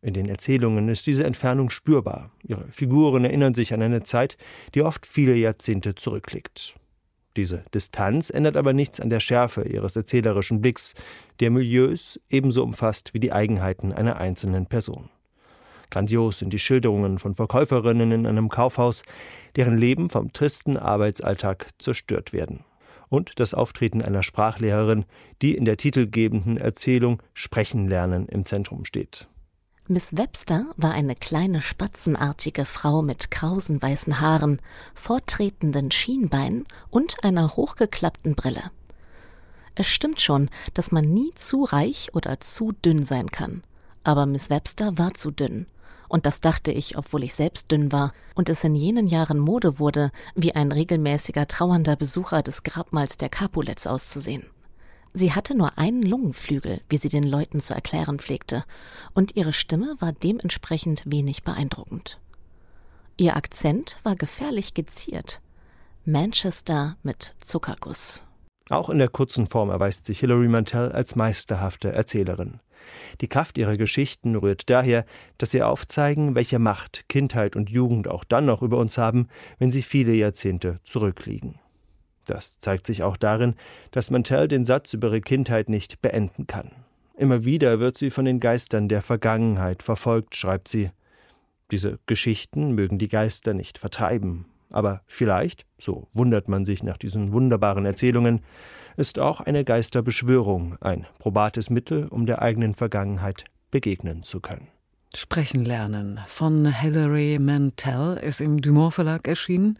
In 0.00 0.14
den 0.14 0.28
Erzählungen 0.28 0.88
ist 0.88 1.06
diese 1.06 1.24
Entfernung 1.24 1.70
spürbar. 1.70 2.30
Ihre 2.42 2.70
Figuren 2.70 3.24
erinnern 3.24 3.54
sich 3.54 3.74
an 3.74 3.82
eine 3.82 4.02
Zeit, 4.02 4.36
die 4.74 4.82
oft 4.82 5.06
viele 5.06 5.34
Jahrzehnte 5.34 5.94
zurückliegt. 5.94 6.74
Diese 7.38 7.62
Distanz 7.72 8.30
ändert 8.30 8.56
aber 8.56 8.72
nichts 8.72 8.98
an 8.98 9.10
der 9.10 9.20
Schärfe 9.20 9.62
ihres 9.62 9.94
erzählerischen 9.94 10.60
Blicks, 10.60 10.94
der 11.38 11.52
Milieus 11.52 12.18
ebenso 12.28 12.64
umfasst 12.64 13.14
wie 13.14 13.20
die 13.20 13.32
Eigenheiten 13.32 13.92
einer 13.92 14.16
einzelnen 14.16 14.66
Person. 14.66 15.08
Grandios 15.88 16.40
sind 16.40 16.52
die 16.52 16.58
Schilderungen 16.58 17.20
von 17.20 17.36
Verkäuferinnen 17.36 18.10
in 18.10 18.26
einem 18.26 18.48
Kaufhaus, 18.48 19.04
deren 19.54 19.78
Leben 19.78 20.08
vom 20.08 20.32
tristen 20.32 20.76
Arbeitsalltag 20.76 21.68
zerstört 21.78 22.32
werden. 22.32 22.64
Und 23.08 23.38
das 23.38 23.54
Auftreten 23.54 24.02
einer 24.02 24.24
Sprachlehrerin, 24.24 25.04
die 25.40 25.54
in 25.54 25.64
der 25.64 25.76
titelgebenden 25.76 26.56
Erzählung 26.56 27.22
Sprechen 27.34 27.86
lernen 27.86 28.26
im 28.26 28.46
Zentrum 28.46 28.84
steht. 28.84 29.28
Miss 29.90 30.14
Webster 30.14 30.66
war 30.76 30.92
eine 30.92 31.16
kleine 31.16 31.62
spatzenartige 31.62 32.66
Frau 32.66 33.00
mit 33.00 33.30
krausen 33.30 33.80
weißen 33.80 34.20
Haaren, 34.20 34.60
vortretenden 34.92 35.90
Schienbeinen 35.90 36.66
und 36.90 37.24
einer 37.24 37.56
hochgeklappten 37.56 38.34
Brille. 38.34 38.70
Es 39.76 39.86
stimmt 39.86 40.20
schon, 40.20 40.50
dass 40.74 40.92
man 40.92 41.06
nie 41.06 41.32
zu 41.34 41.64
reich 41.64 42.10
oder 42.12 42.38
zu 42.38 42.72
dünn 42.72 43.02
sein 43.02 43.30
kann. 43.30 43.62
Aber 44.04 44.26
Miss 44.26 44.50
Webster 44.50 44.98
war 44.98 45.14
zu 45.14 45.30
dünn. 45.30 45.64
Und 46.10 46.26
das 46.26 46.42
dachte 46.42 46.70
ich, 46.70 46.98
obwohl 46.98 47.24
ich 47.24 47.34
selbst 47.34 47.72
dünn 47.72 47.90
war 47.90 48.12
und 48.34 48.50
es 48.50 48.64
in 48.64 48.74
jenen 48.74 49.06
Jahren 49.06 49.38
Mode 49.38 49.78
wurde, 49.78 50.10
wie 50.34 50.54
ein 50.54 50.70
regelmäßiger 50.70 51.48
trauernder 51.48 51.96
Besucher 51.96 52.42
des 52.42 52.62
Grabmals 52.62 53.16
der 53.16 53.30
Capulets 53.30 53.86
auszusehen. 53.86 54.44
Sie 55.18 55.32
hatte 55.32 55.56
nur 55.56 55.78
einen 55.78 56.04
Lungenflügel, 56.04 56.80
wie 56.88 56.96
sie 56.96 57.08
den 57.08 57.24
Leuten 57.24 57.58
zu 57.58 57.74
erklären 57.74 58.20
pflegte, 58.20 58.62
und 59.14 59.34
ihre 59.34 59.52
Stimme 59.52 59.96
war 59.98 60.12
dementsprechend 60.12 61.02
wenig 61.06 61.42
beeindruckend. 61.42 62.20
Ihr 63.16 63.34
Akzent 63.34 63.98
war 64.04 64.14
gefährlich 64.14 64.74
geziert. 64.74 65.40
Manchester 66.04 66.98
mit 67.02 67.34
Zuckerguss. 67.38 68.22
Auch 68.70 68.90
in 68.90 68.98
der 68.98 69.08
kurzen 69.08 69.48
Form 69.48 69.70
erweist 69.70 70.06
sich 70.06 70.20
Hilary 70.20 70.46
Mantel 70.46 70.92
als 70.92 71.16
meisterhafte 71.16 71.90
Erzählerin. 71.90 72.60
Die 73.20 73.28
Kraft 73.28 73.58
ihrer 73.58 73.76
Geschichten 73.76 74.36
rührt 74.36 74.70
daher, 74.70 75.04
dass 75.36 75.50
sie 75.50 75.64
aufzeigen, 75.64 76.36
welche 76.36 76.60
Macht 76.60 77.08
Kindheit 77.08 77.56
und 77.56 77.70
Jugend 77.70 78.06
auch 78.06 78.22
dann 78.22 78.46
noch 78.46 78.62
über 78.62 78.78
uns 78.78 78.98
haben, 78.98 79.26
wenn 79.58 79.72
sie 79.72 79.82
viele 79.82 80.14
Jahrzehnte 80.14 80.78
zurückliegen. 80.84 81.58
Das 82.28 82.58
zeigt 82.60 82.86
sich 82.86 83.02
auch 83.02 83.16
darin, 83.16 83.54
dass 83.90 84.10
Mantell 84.10 84.48
den 84.48 84.64
Satz 84.64 84.92
über 84.92 85.08
ihre 85.08 85.20
Kindheit 85.22 85.68
nicht 85.68 86.00
beenden 86.02 86.46
kann. 86.46 86.70
Immer 87.16 87.44
wieder 87.44 87.80
wird 87.80 87.96
sie 87.96 88.10
von 88.10 88.26
den 88.26 88.38
Geistern 88.38 88.88
der 88.88 89.02
Vergangenheit 89.02 89.82
verfolgt, 89.82 90.36
schreibt 90.36 90.68
sie. 90.68 90.90
Diese 91.70 91.98
Geschichten 92.06 92.74
mögen 92.74 92.98
die 92.98 93.08
Geister 93.08 93.54
nicht 93.54 93.78
vertreiben, 93.78 94.46
aber 94.70 95.02
vielleicht, 95.06 95.66
so 95.78 96.06
wundert 96.12 96.48
man 96.48 96.64
sich 96.64 96.82
nach 96.82 96.98
diesen 96.98 97.32
wunderbaren 97.32 97.86
Erzählungen, 97.86 98.42
ist 98.96 99.18
auch 99.18 99.40
eine 99.40 99.64
Geisterbeschwörung 99.64 100.76
ein 100.80 101.06
probates 101.18 101.70
Mittel, 101.70 102.08
um 102.08 102.26
der 102.26 102.42
eigenen 102.42 102.74
Vergangenheit 102.74 103.44
begegnen 103.70 104.22
zu 104.22 104.40
können. 104.40 104.68
Sprechen 105.14 105.64
lernen 105.64 106.20
von 106.26 106.66
Hilary 106.66 107.38
Mantel 107.40 108.18
ist 108.18 108.42
im 108.42 108.60
Dumont 108.60 108.92
Verlag 108.92 109.26
erschienen. 109.26 109.78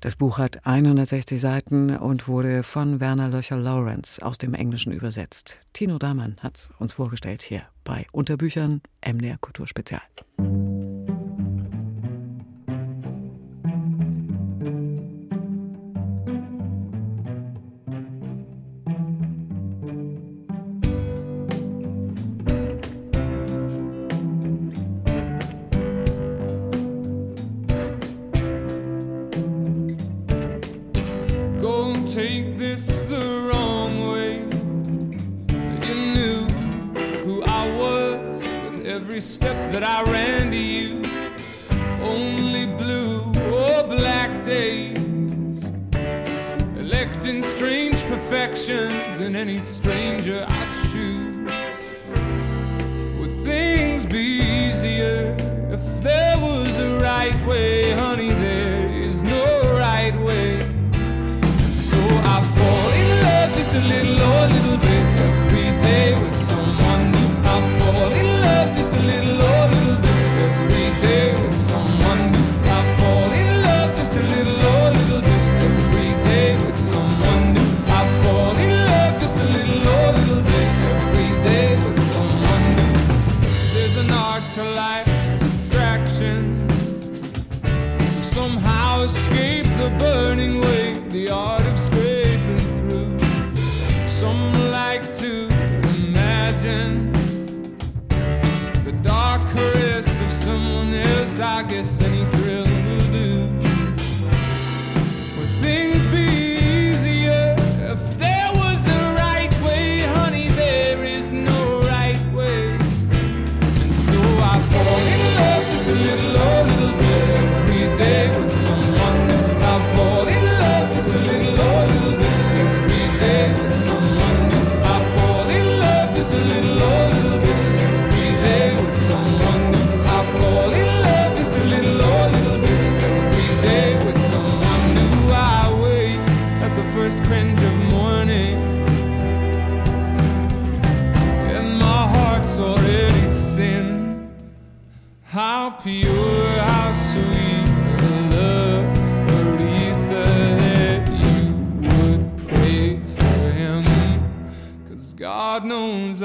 Das 0.00 0.14
Buch 0.14 0.38
hat 0.38 0.64
160 0.64 1.40
Seiten 1.40 1.96
und 1.96 2.28
wurde 2.28 2.62
von 2.62 3.00
Werner 3.00 3.28
Löcher-Lawrence 3.28 4.24
aus 4.24 4.38
dem 4.38 4.54
Englischen 4.54 4.92
übersetzt. 4.92 5.58
Tino 5.72 5.98
Damann 5.98 6.36
hat 6.40 6.56
es 6.56 6.70
uns 6.78 6.92
vorgestellt 6.92 7.42
hier 7.42 7.62
bei 7.82 8.06
Unterbüchern 8.12 8.80
MDR 9.04 9.38
Kulturspezial. 9.38 10.02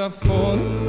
are 0.04 0.10
falling 0.10 0.83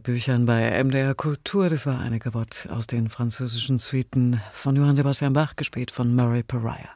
Büchern 0.00 0.46
bei 0.46 0.82
MDR 0.82 1.14
Kultur. 1.14 1.68
Das 1.68 1.86
war 1.86 2.00
eine 2.00 2.18
Gavotte 2.18 2.72
aus 2.72 2.86
den 2.86 3.08
französischen 3.08 3.78
Suiten 3.78 4.40
von 4.52 4.74
Johann 4.74 4.96
Sebastian 4.96 5.32
Bach, 5.32 5.56
gespielt 5.56 5.90
von 5.90 6.14
Murray 6.14 6.42
Pariah. 6.42 6.90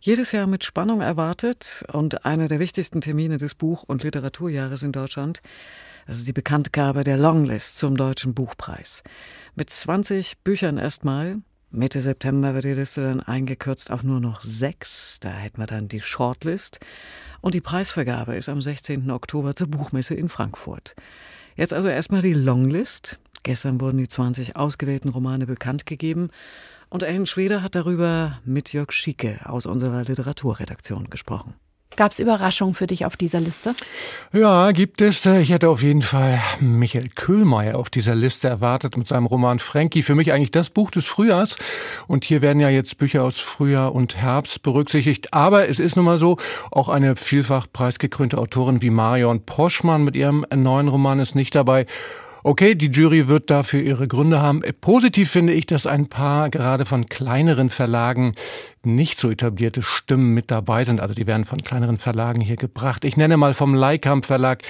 Jedes 0.00 0.32
Jahr 0.32 0.46
mit 0.46 0.64
Spannung 0.64 1.00
erwartet 1.00 1.84
und 1.92 2.24
einer 2.24 2.48
der 2.48 2.60
wichtigsten 2.60 3.00
Termine 3.00 3.36
des 3.36 3.54
Buch- 3.54 3.82
und 3.82 4.02
Literaturjahres 4.02 4.82
in 4.82 4.92
Deutschland, 4.92 5.42
das 6.06 6.18
ist 6.18 6.28
die 6.28 6.32
Bekanntgabe 6.32 7.04
der 7.04 7.18
Longlist 7.18 7.78
zum 7.78 7.96
Deutschen 7.96 8.34
Buchpreis. 8.34 9.02
Mit 9.54 9.70
20 9.70 10.38
Büchern 10.38 10.78
erstmal. 10.78 11.38
Mitte 11.70 12.00
September 12.00 12.54
wird 12.54 12.64
die 12.64 12.74
Liste 12.74 13.02
dann 13.02 13.20
eingekürzt 13.20 13.90
auf 13.90 14.02
nur 14.02 14.20
noch 14.20 14.42
sechs. 14.42 15.18
Da 15.20 15.30
hätten 15.30 15.58
wir 15.60 15.66
dann 15.66 15.88
die 15.88 16.00
Shortlist. 16.00 16.80
Und 17.40 17.54
die 17.54 17.60
Preisvergabe 17.60 18.36
ist 18.36 18.48
am 18.48 18.60
16. 18.60 19.10
Oktober 19.10 19.56
zur 19.56 19.68
Buchmesse 19.68 20.14
in 20.14 20.28
Frankfurt. 20.28 20.94
Jetzt 21.56 21.74
also 21.74 21.88
erstmal 21.88 22.22
die 22.22 22.34
Longlist. 22.34 23.18
Gestern 23.42 23.80
wurden 23.80 23.98
die 23.98 24.08
20 24.08 24.56
ausgewählten 24.56 25.08
Romane 25.08 25.46
bekannt 25.46 25.86
gegeben. 25.86 26.30
Und 26.88 27.02
Ellen 27.02 27.26
Schweder 27.26 27.62
hat 27.62 27.74
darüber 27.74 28.40
mit 28.44 28.72
Jörg 28.72 28.92
Schieke 28.92 29.40
aus 29.44 29.66
unserer 29.66 30.04
Literaturredaktion 30.04 31.10
gesprochen. 31.10 31.54
Gab 31.96 32.12
es 32.12 32.18
Überraschungen 32.18 32.74
für 32.74 32.86
dich 32.86 33.04
auf 33.04 33.16
dieser 33.16 33.40
Liste? 33.40 33.74
Ja, 34.32 34.72
gibt 34.72 35.02
es. 35.02 35.26
Ich 35.26 35.50
hätte 35.50 35.68
auf 35.68 35.82
jeden 35.82 36.02
Fall 36.02 36.40
Michael 36.60 37.08
Köhlmeier 37.14 37.76
auf 37.76 37.90
dieser 37.90 38.14
Liste 38.14 38.48
erwartet 38.48 38.96
mit 38.96 39.06
seinem 39.06 39.26
Roman 39.26 39.58
Frankie. 39.58 40.02
Für 40.02 40.14
mich 40.14 40.32
eigentlich 40.32 40.50
das 40.50 40.70
Buch 40.70 40.90
des 40.90 41.06
Frühjahrs. 41.06 41.56
Und 42.06 42.24
hier 42.24 42.40
werden 42.40 42.60
ja 42.60 42.70
jetzt 42.70 42.96
Bücher 42.98 43.24
aus 43.24 43.38
Frühjahr 43.38 43.94
und 43.94 44.16
Herbst 44.16 44.62
berücksichtigt. 44.62 45.34
Aber 45.34 45.68
es 45.68 45.78
ist 45.78 45.96
nun 45.96 46.06
mal 46.06 46.18
so, 46.18 46.38
auch 46.70 46.88
eine 46.88 47.16
vielfach 47.16 47.66
preisgekrönte 47.72 48.38
Autorin 48.38 48.80
wie 48.80 48.90
Marion 48.90 49.44
Poschmann 49.44 50.04
mit 50.04 50.16
ihrem 50.16 50.46
neuen 50.54 50.88
Roman 50.88 51.20
ist 51.20 51.34
nicht 51.34 51.54
dabei. 51.54 51.86
Okay, 52.44 52.74
die 52.74 52.90
Jury 52.90 53.28
wird 53.28 53.50
dafür 53.50 53.80
ihre 53.80 54.08
Gründe 54.08 54.40
haben. 54.40 54.62
Positiv 54.80 55.30
finde 55.30 55.52
ich, 55.52 55.66
dass 55.66 55.86
ein 55.86 56.08
paar 56.08 56.50
gerade 56.50 56.84
von 56.86 57.06
kleineren 57.06 57.70
Verlagen 57.70 58.34
nicht 58.84 59.18
so 59.18 59.30
etablierte 59.30 59.82
Stimmen 59.82 60.34
mit 60.34 60.50
dabei 60.50 60.84
sind. 60.84 61.00
Also 61.00 61.14
die 61.14 61.26
werden 61.26 61.44
von 61.44 61.62
kleineren 61.62 61.98
Verlagen 61.98 62.40
hier 62.40 62.56
gebracht. 62.56 63.04
Ich 63.04 63.16
nenne 63.16 63.36
mal 63.36 63.54
vom 63.54 63.74
Leikamp 63.74 64.24
Verlag 64.24 64.62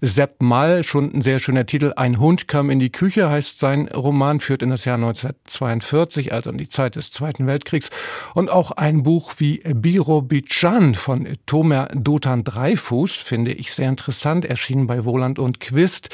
Sepp 0.00 0.40
Mall, 0.40 0.84
schon 0.84 1.12
ein 1.12 1.22
sehr 1.22 1.38
schöner 1.38 1.66
Titel. 1.66 1.92
Ein 1.96 2.20
Hund 2.20 2.48
kam 2.48 2.70
in 2.70 2.78
die 2.78 2.90
Küche, 2.90 3.28
heißt 3.28 3.58
sein 3.58 3.88
Roman, 3.88 4.40
führt 4.40 4.62
in 4.62 4.70
das 4.70 4.84
Jahr 4.84 4.96
1942, 4.96 6.32
also 6.32 6.50
in 6.50 6.58
die 6.58 6.68
Zeit 6.68 6.96
des 6.96 7.10
Zweiten 7.10 7.46
Weltkriegs. 7.46 7.90
Und 8.34 8.50
auch 8.50 8.70
ein 8.70 9.02
Buch 9.02 9.34
wie 9.38 9.58
Birobidjan 9.58 10.94
von 10.94 11.28
Tomer 11.46 11.88
Dotan 11.94 12.44
Dreifuß 12.44 13.14
finde 13.14 13.52
ich 13.52 13.72
sehr 13.72 13.88
interessant, 13.88 14.44
erschienen 14.44 14.86
bei 14.86 15.04
Wohland 15.04 15.38
und 15.38 15.60
Quist. 15.60 16.10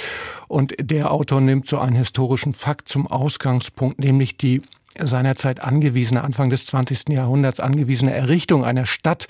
Und 0.49 0.75
der 0.81 1.11
Autor 1.11 1.41
nimmt 1.41 1.67
so 1.67 1.79
einen 1.79 1.97
historischen 1.97 2.55
Fakt 2.55 2.89
zum 2.89 3.07
Ausgangspunkt, 3.07 3.99
nämlich 3.99 4.37
die 4.37 4.63
seinerzeit 4.99 5.63
angewiesene, 5.63 6.23
Anfang 6.23 6.51
des 6.51 6.67
20. 6.67 7.11
Jahrhunderts 7.11 7.61
angewiesene 7.61 8.13
Errichtung 8.13 8.65
einer 8.65 8.87
Stadt 8.87 9.27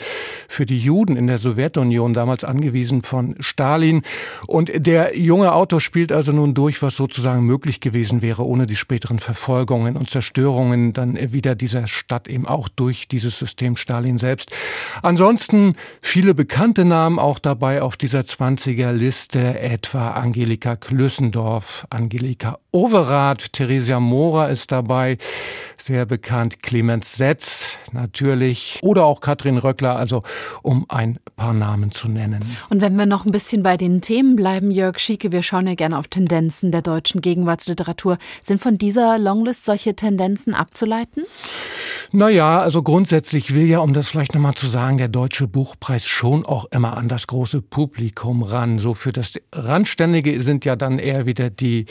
für 0.48 0.66
die 0.66 0.78
Juden 0.78 1.16
in 1.16 1.26
der 1.26 1.38
Sowjetunion, 1.38 2.14
damals 2.14 2.44
angewiesen 2.44 3.02
von 3.02 3.36
Stalin. 3.40 4.02
Und 4.46 4.70
der 4.74 5.18
junge 5.18 5.52
Autor 5.52 5.80
spielt 5.80 6.12
also 6.12 6.32
nun 6.32 6.54
durch, 6.54 6.82
was 6.82 6.96
sozusagen 6.96 7.44
möglich 7.44 7.80
gewesen 7.80 8.22
wäre, 8.22 8.44
ohne 8.44 8.66
die 8.66 8.76
späteren 8.76 9.18
Verfolgungen 9.18 9.96
und 9.96 10.10
Zerstörungen 10.10 10.92
dann 10.92 11.18
wieder 11.32 11.54
dieser 11.54 11.86
Stadt 11.86 12.28
eben 12.28 12.46
auch 12.46 12.68
durch 12.68 13.08
dieses 13.08 13.38
System 13.38 13.76
Stalin 13.76 14.18
selbst. 14.18 14.50
Ansonsten 15.02 15.74
viele 16.00 16.34
bekannte 16.34 16.84
Namen 16.84 17.18
auch 17.18 17.38
dabei 17.38 17.82
auf 17.82 17.96
dieser 17.96 18.20
20er 18.20 18.92
Liste, 18.92 19.58
etwa 19.58 20.12
Angelika 20.12 20.76
Klüssendorf, 20.76 21.86
Angelika 21.90 22.58
Overath, 22.72 23.52
Theresia 23.52 24.00
Mora 24.00 24.46
ist 24.46 24.72
dabei, 24.72 25.18
sehr 25.76 26.06
bekannt, 26.06 26.62
Clemens 26.62 27.16
Setz 27.16 27.76
natürlich 27.92 28.78
oder 28.82 29.04
auch 29.04 29.20
Katrin 29.20 29.58
Röckler, 29.58 29.96
also 29.96 30.22
um 30.62 30.86
ein 30.88 31.18
paar 31.36 31.52
Namen 31.52 31.90
zu 31.90 32.08
nennen. 32.08 32.44
Und 32.68 32.80
wenn 32.80 32.96
wir 32.96 33.06
noch 33.06 33.24
ein 33.24 33.32
bisschen 33.32 33.62
bei 33.62 33.76
den 33.76 34.00
Themen 34.00 34.36
bleiben, 34.36 34.70
Jörg 34.70 34.98
Schieke, 34.98 35.32
wir 35.32 35.42
schauen 35.42 35.66
ja 35.66 35.74
gerne 35.74 35.98
auf 35.98 36.08
Tendenzen 36.08 36.70
der 36.70 36.82
deutschen 36.82 37.20
Gegenwartsliteratur. 37.20 38.18
Sind 38.42 38.60
von 38.60 38.78
dieser 38.78 39.18
Longlist 39.18 39.64
solche 39.64 39.94
Tendenzen 39.94 40.54
abzuleiten? 40.54 41.24
Naja, 42.16 42.60
also 42.60 42.84
grundsätzlich 42.84 43.56
will 43.56 43.66
ja, 43.66 43.80
um 43.80 43.92
das 43.92 44.06
vielleicht 44.06 44.34
nochmal 44.34 44.54
zu 44.54 44.68
sagen, 44.68 44.98
der 44.98 45.08
Deutsche 45.08 45.48
Buchpreis 45.48 46.06
schon 46.06 46.46
auch 46.46 46.66
immer 46.66 46.96
an 46.96 47.08
das 47.08 47.26
große 47.26 47.60
Publikum 47.60 48.44
ran. 48.44 48.78
So 48.78 48.94
für 48.94 49.10
das 49.10 49.32
Randständige 49.52 50.40
sind 50.40 50.64
ja 50.64 50.76
dann 50.76 51.00
eher 51.00 51.26
wieder 51.26 51.50
die 51.50 51.86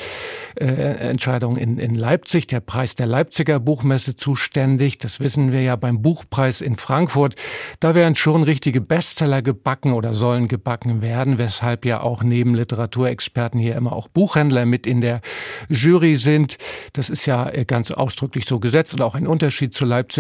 äh, 0.55 0.65
Entscheidungen 0.65 1.57
in, 1.57 1.77
in 1.77 1.93
Leipzig, 1.93 2.47
der 2.47 2.62
Preis 2.62 2.95
der 2.95 3.05
Leipziger 3.05 3.59
Buchmesse 3.59 4.15
zuständig. 4.15 4.97
Das 4.97 5.19
wissen 5.19 5.51
wir 5.51 5.62
ja 5.62 5.75
beim 5.75 6.01
Buchpreis 6.01 6.62
in 6.62 6.77
Frankfurt. 6.77 7.36
Da 7.81 7.93
werden 7.93 8.15
schon 8.15 8.43
richtige 8.43 8.79
Bestseller 8.79 9.41
gebacken 9.41 9.91
oder 9.91 10.13
sollen 10.13 10.47
gebacken 10.47 11.01
werden, 11.01 11.38
weshalb 11.38 11.83
ja 11.83 11.99
auch 11.99 12.23
neben 12.23 12.55
Literaturexperten 12.55 13.59
hier 13.59 13.75
immer 13.75 13.91
auch 13.91 14.07
Buchhändler 14.07 14.65
mit 14.65 14.88
in 14.88 15.01
der 15.01 15.19
Jury 15.67 16.15
sind. 16.15 16.55
Das 16.93 17.09
ist 17.09 17.25
ja 17.25 17.51
ganz 17.67 17.91
ausdrücklich 17.91 18.45
so 18.45 18.62
gesetzt 18.62 18.93
und 18.93 19.01
auch 19.01 19.15
ein 19.15 19.27
Unterschied 19.27 19.73
zu 19.73 19.83
Leipzig. 19.83 20.12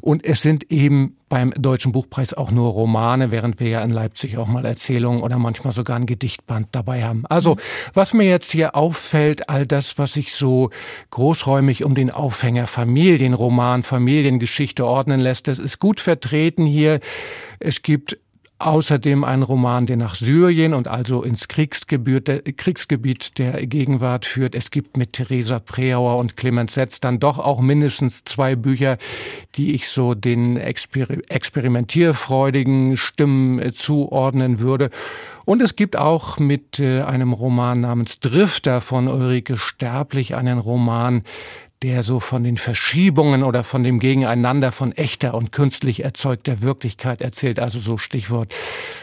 Und 0.00 0.24
es 0.24 0.42
sind 0.42 0.70
eben 0.70 1.16
beim 1.28 1.52
Deutschen 1.52 1.92
Buchpreis 1.92 2.32
auch 2.32 2.50
nur 2.50 2.70
Romane, 2.70 3.30
während 3.30 3.60
wir 3.60 3.68
ja 3.68 3.82
in 3.82 3.90
Leipzig 3.90 4.38
auch 4.38 4.46
mal 4.46 4.64
Erzählungen 4.64 5.22
oder 5.22 5.38
manchmal 5.38 5.72
sogar 5.72 5.96
ein 5.96 6.06
Gedichtband 6.06 6.68
dabei 6.72 7.04
haben. 7.04 7.24
Also, 7.28 7.56
was 7.92 8.14
mir 8.14 8.28
jetzt 8.28 8.50
hier 8.50 8.74
auffällt, 8.74 9.48
all 9.48 9.66
das, 9.66 9.98
was 9.98 10.14
sich 10.14 10.32
so 10.32 10.70
großräumig 11.10 11.84
um 11.84 11.94
den 11.94 12.10
Aufhänger 12.10 12.66
Familienroman, 12.66 13.82
Familiengeschichte 13.82 14.86
ordnen 14.86 15.20
lässt, 15.20 15.48
das 15.48 15.58
ist 15.58 15.78
gut 15.78 16.00
vertreten 16.00 16.64
hier. 16.64 17.00
Es 17.60 17.82
gibt 17.82 18.18
Außerdem 18.60 19.22
ein 19.22 19.44
Roman, 19.44 19.86
der 19.86 19.96
nach 19.96 20.16
Syrien 20.16 20.74
und 20.74 20.88
also 20.88 21.22
ins 21.22 21.46
Kriegsgebiet 21.46 22.26
der, 23.38 23.66
Gegenwart 23.66 24.26
führt. 24.26 24.56
Es 24.56 24.72
gibt 24.72 24.96
mit 24.96 25.12
Theresa 25.12 25.60
Preauer 25.60 26.16
und 26.16 26.36
Clemens 26.36 26.74
Setz 26.74 26.98
dann 26.98 27.20
doch 27.20 27.38
auch 27.38 27.60
mindestens 27.60 28.24
zwei 28.24 28.56
Bücher, 28.56 28.98
die 29.54 29.74
ich 29.74 29.88
so 29.88 30.14
den 30.14 30.56
exper 30.56 31.06
experimentierfreudigen 31.28 32.96
Stimmen 32.96 33.60
äh, 33.60 33.72
zuordnen 33.72 34.58
würde. 34.58 34.90
Und 35.44 35.62
es 35.62 35.76
gibt 35.76 35.96
auch 35.96 36.40
mit 36.40 36.80
äh, 36.80 37.02
einem 37.02 37.32
Roman 37.32 37.82
namens 37.82 38.18
Drifter 38.18 38.80
von 38.80 39.06
Ulrike 39.06 39.56
Sterblich 39.56 40.34
einen 40.34 40.58
Roman, 40.58 41.22
der 41.82 42.02
so 42.02 42.18
von 42.18 42.42
den 42.42 42.56
Verschiebungen 42.56 43.42
oder 43.42 43.62
von 43.62 43.84
dem 43.84 44.00
Gegeneinander 44.00 44.72
von 44.72 44.92
echter 44.92 45.34
und 45.34 45.52
künstlich 45.52 46.02
erzeugter 46.02 46.60
Wirklichkeit 46.62 47.20
erzählt. 47.20 47.60
Also 47.60 47.78
so 47.78 47.98
Stichwort 47.98 48.52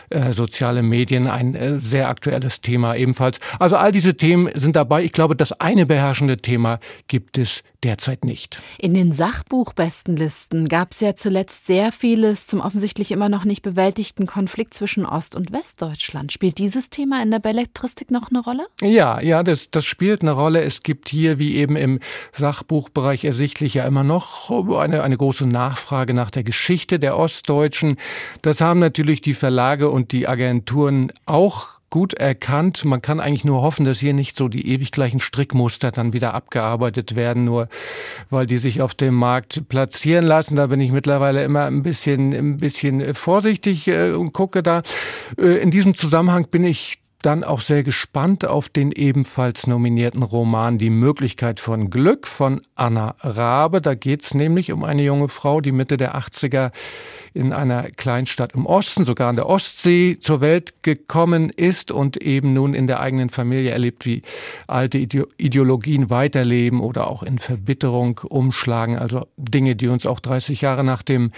äh, 0.09 0.33
soziale 0.33 0.83
Medien, 0.83 1.27
ein 1.27 1.55
äh, 1.55 1.79
sehr 1.79 2.09
aktuelles 2.09 2.61
Thema 2.61 2.95
ebenfalls. 2.95 3.39
Also 3.59 3.75
all 3.77 3.91
diese 3.91 4.15
Themen 4.15 4.49
sind 4.53 4.75
dabei. 4.75 5.03
Ich 5.03 5.11
glaube, 5.11 5.35
das 5.35 5.51
eine 5.53 5.85
beherrschende 5.85 6.37
Thema 6.37 6.79
gibt 7.07 7.37
es 7.37 7.63
derzeit 7.85 8.25
nicht. 8.25 8.57
In 8.79 8.95
den 8.95 9.11
Sachbuchbestenlisten 9.11 10.67
gab 10.67 10.91
es 10.91 11.01
ja 11.01 11.15
zuletzt 11.15 11.67
sehr 11.67 11.91
vieles 11.91 12.47
zum 12.47 12.59
offensichtlich 12.59 13.11
immer 13.11 13.29
noch 13.29 13.45
nicht 13.45 13.61
bewältigten 13.61 14.25
Konflikt 14.25 14.73
zwischen 14.73 15.05
Ost- 15.05 15.35
und 15.35 15.51
Westdeutschland. 15.51 16.31
Spielt 16.31 16.57
dieses 16.57 16.89
Thema 16.89 17.21
in 17.21 17.29
der 17.29 17.39
Belletristik 17.39 18.09
noch 18.09 18.29
eine 18.31 18.39
Rolle? 18.39 18.65
Ja, 18.81 19.21
ja, 19.21 19.43
das, 19.43 19.69
das 19.69 19.85
spielt 19.85 20.21
eine 20.21 20.31
Rolle. 20.31 20.63
Es 20.63 20.81
gibt 20.81 21.09
hier, 21.09 21.37
wie 21.37 21.55
eben 21.55 21.75
im 21.75 21.99
Sachbuchbereich 22.33 23.23
ersichtlich, 23.23 23.75
ja 23.75 23.85
immer 23.85 24.03
noch 24.03 24.49
eine, 24.79 25.03
eine 25.03 25.17
große 25.17 25.45
Nachfrage 25.45 26.15
nach 26.15 26.31
der 26.31 26.43
Geschichte 26.43 26.97
der 26.97 27.17
Ostdeutschen. 27.17 27.97
Das 28.41 28.61
haben 28.61 28.79
natürlich 28.79 29.21
die 29.21 29.35
Verlage 29.35 29.89
und 29.89 30.04
die 30.11 30.27
Agenturen 30.27 31.11
auch 31.25 31.75
gut 31.89 32.13
erkannt. 32.13 32.83
Man 32.83 33.01
kann 33.01 33.21
eigentlich 33.21 33.45
nur 33.45 33.61
hoffen, 33.61 33.85
dass 33.85 33.99
hier 33.99 34.13
nicht 34.13 34.35
so 34.35 34.49
die 34.49 34.67
ewig 34.69 34.91
gleichen 34.91 35.21
Strickmuster 35.21 35.91
dann 35.91 36.11
wieder 36.11 36.33
abgearbeitet 36.33 37.15
werden, 37.15 37.45
nur 37.45 37.69
weil 38.29 38.45
die 38.45 38.57
sich 38.57 38.81
auf 38.81 38.93
dem 38.93 39.13
Markt 39.13 39.69
platzieren 39.69 40.25
lassen. 40.25 40.57
Da 40.57 40.67
bin 40.67 40.81
ich 40.81 40.91
mittlerweile 40.91 41.43
immer 41.43 41.65
ein 41.65 41.83
bisschen, 41.83 42.33
ein 42.33 42.57
bisschen 42.57 43.13
vorsichtig 43.13 43.87
äh, 43.87 44.11
und 44.11 44.33
gucke 44.33 44.61
da. 44.61 44.81
Äh, 45.37 45.59
in 45.59 45.71
diesem 45.71 45.95
Zusammenhang 45.95 46.47
bin 46.49 46.65
ich 46.65 46.99
dann 47.25 47.43
auch 47.43 47.61
sehr 47.61 47.83
gespannt 47.83 48.45
auf 48.45 48.69
den 48.69 48.91
ebenfalls 48.91 49.65
nominierten 49.65 50.21
Roman 50.21 50.77
Die 50.77 50.91
Möglichkeit 50.91 51.59
von 51.59 51.89
Glück 51.89 52.27
von 52.27 52.61
Anna 52.75 53.15
Rabe. 53.21 53.81
Da 53.81 53.95
geht 53.95 54.21
es 54.21 54.35
nämlich 54.35 54.71
um 54.71 54.83
eine 54.83 55.01
junge 55.01 55.27
Frau, 55.27 55.59
die 55.59 55.71
Mitte 55.71 55.97
der 55.97 56.15
80er 56.15 56.71
in 57.35 57.51
einer 57.51 57.83
Kleinstadt 57.91 58.53
im 58.53 58.65
Osten, 58.65 59.03
sogar 59.03 59.29
an 59.29 59.35
der 59.35 59.47
Ostsee, 59.47 60.17
zur 60.19 60.39
Welt 60.39 60.73
gekommen 60.83 61.49
ist 61.49 61.91
und 61.91 62.17
eben 62.17 62.53
nun 62.53 62.73
in 62.73 62.87
der 62.87 63.01
eigenen 63.01 63.29
Familie 63.29 63.71
erlebt, 63.71 64.05
wie 64.05 64.21
alte 64.67 64.97
Ideologien 64.97 66.09
weiterleben 66.09 66.79
oder 66.79 67.07
auch 67.07 67.23
in 67.23 67.37
Verbitterung 67.37 68.21
umschlagen. 68.23 68.97
Also 68.97 69.27
Dinge, 69.35 69.75
die 69.75 69.89
uns 69.89 70.05
auch 70.05 70.21
30 70.21 70.61
Jahre 70.61 70.85
nach 70.85 71.03
dem 71.03 71.31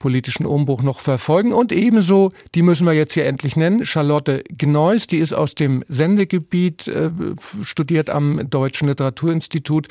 politischen 0.00 0.46
Umbruch 0.46 0.82
noch 0.82 0.98
verfolgen. 0.98 1.52
Und 1.52 1.70
ebenso, 1.70 2.32
die 2.56 2.62
müssen 2.62 2.86
wir 2.86 2.94
jetzt 2.94 3.12
hier 3.12 3.26
endlich 3.26 3.54
nennen, 3.54 3.84
Charlotte 3.84 4.42
Gneuss, 4.48 5.06
die 5.06 5.18
ist 5.18 5.32
aus 5.32 5.54
dem 5.54 5.84
Sendegebiet, 5.88 6.88
äh, 6.88 7.10
studiert 7.62 8.10
am 8.10 8.50
Deutschen 8.50 8.88
Literaturinstitut. 8.88 9.88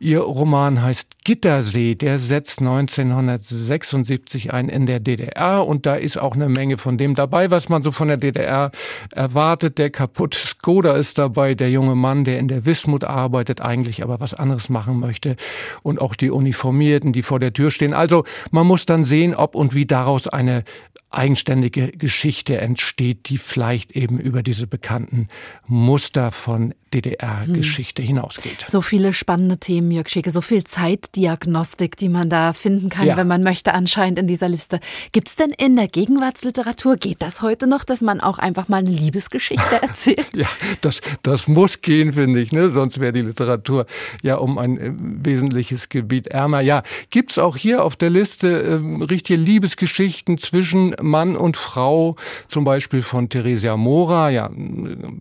Ihr 0.00 0.20
Roman 0.20 0.82
heißt 0.82 1.24
Gittersee, 1.24 1.94
der 1.94 2.18
setzt 2.18 2.60
1976 2.60 4.52
ein 4.52 4.68
in 4.68 4.86
der 4.86 5.00
DDR 5.00 5.66
und 5.66 5.84
da 5.86 5.94
ist 5.94 6.16
auch 6.16 6.34
eine 6.34 6.48
Menge 6.48 6.78
von 6.78 6.96
dem 6.96 7.14
dabei, 7.14 7.50
was 7.50 7.68
man 7.68 7.82
so 7.82 7.92
von 7.92 8.08
der 8.08 8.16
DDR 8.16 8.72
erwartet. 9.10 9.76
Der 9.76 9.90
kaputte 9.90 10.38
Skoda 10.38 10.94
ist 10.96 11.18
dabei, 11.18 11.54
der 11.54 11.70
junge 11.70 11.94
Mann, 11.94 12.24
der 12.24 12.38
in 12.38 12.48
der 12.48 12.64
Wismut 12.64 13.04
arbeitet, 13.04 13.60
eigentlich 13.60 14.02
aber 14.02 14.18
was 14.18 14.32
anderes 14.32 14.70
machen 14.70 14.98
möchte 14.98 15.36
und 15.82 16.00
auch 16.00 16.14
die 16.14 16.30
Uniformierten, 16.30 17.12
die 17.12 17.22
vor 17.22 17.38
der 17.38 17.52
Tür 17.52 17.70
stehen. 17.70 17.92
Also 17.92 18.24
man 18.50 18.66
muss 18.66 18.86
dann 18.86 19.04
sehen, 19.04 19.34
ob 19.42 19.54
und 19.54 19.74
wie 19.74 19.86
daraus 19.86 20.28
eine 20.28 20.64
eigenständige 21.12 21.88
Geschichte 21.88 22.58
entsteht, 22.58 23.28
die 23.28 23.38
vielleicht 23.38 23.92
eben 23.92 24.18
über 24.18 24.42
diese 24.42 24.66
bekannten 24.66 25.28
Muster 25.66 26.30
von 26.30 26.74
DDR-Geschichte 26.94 28.02
hm. 28.02 28.08
hinausgeht. 28.08 28.64
So 28.66 28.82
viele 28.82 29.12
spannende 29.12 29.56
Themen, 29.56 29.90
Jörg 29.90 30.08
Schicke, 30.08 30.30
so 30.30 30.40
viel 30.40 30.64
Zeitdiagnostik, 30.64 31.96
die 31.96 32.08
man 32.08 32.28
da 32.28 32.52
finden 32.52 32.88
kann, 32.88 33.06
ja. 33.06 33.16
wenn 33.16 33.26
man 33.26 33.42
möchte, 33.42 33.72
anscheinend 33.72 34.18
in 34.18 34.26
dieser 34.26 34.48
Liste. 34.48 34.80
Gibt 35.12 35.28
es 35.28 35.36
denn 35.36 35.50
in 35.50 35.76
der 35.76 35.88
Gegenwartsliteratur, 35.88 36.96
geht 36.96 37.22
das 37.22 37.40
heute 37.40 37.66
noch, 37.66 37.84
dass 37.84 38.02
man 38.02 38.20
auch 38.20 38.38
einfach 38.38 38.68
mal 38.68 38.78
eine 38.78 38.90
Liebesgeschichte 38.90 39.62
erzählt? 39.82 40.26
ja, 40.34 40.48
das, 40.80 41.00
das 41.22 41.48
muss 41.48 41.80
gehen, 41.80 42.12
finde 42.12 42.40
ich, 42.40 42.52
ne? 42.52 42.70
sonst 42.70 43.00
wäre 43.00 43.12
die 43.12 43.22
Literatur 43.22 43.86
ja 44.22 44.36
um 44.36 44.58
ein 44.58 44.78
äh, 44.78 44.92
wesentliches 44.96 45.88
Gebiet 45.88 46.26
ärmer. 46.28 46.60
Ja, 46.60 46.82
gibt 47.10 47.32
es 47.32 47.38
auch 47.38 47.56
hier 47.56 47.84
auf 47.84 47.96
der 47.96 48.10
Liste 48.10 48.82
äh, 48.82 49.06
richtige 49.32 49.36
Liebesgeschichten 49.36 50.38
zwischen 50.38 50.94
Mann 51.00 51.36
und 51.36 51.56
Frau, 51.56 52.16
zum 52.48 52.64
Beispiel 52.64 53.02
von 53.02 53.28
Theresia 53.28 53.76
Mora, 53.76 54.30
ja, 54.30 54.50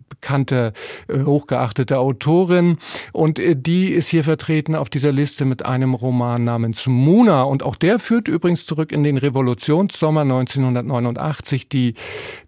bekannte, 0.10 0.74
äh, 1.08 1.24
hochgeachtete 1.24 1.98
Autorin. 1.98 2.78
Und 3.14 3.40
äh, 3.40 3.56
die 3.56 3.88
ist 3.88 4.10
hier 4.10 4.24
vertreten 4.24 4.76
auf 4.76 4.90
dieser 4.90 5.12
Liste 5.12 5.46
mit 5.46 5.66
einem 5.66 5.94
Roman 5.94 6.44
namens 6.44 6.86
Muna. 6.88 7.44
Und 7.44 7.64
auch 7.64 7.76
der 7.76 8.00
führt 8.00 8.28
übrigens 8.28 8.66
zurück 8.66 8.92
in 8.92 9.04
den 9.04 9.18
Revolutionssommer 9.18 10.22
1989. 10.22 11.70
Die 11.70 11.94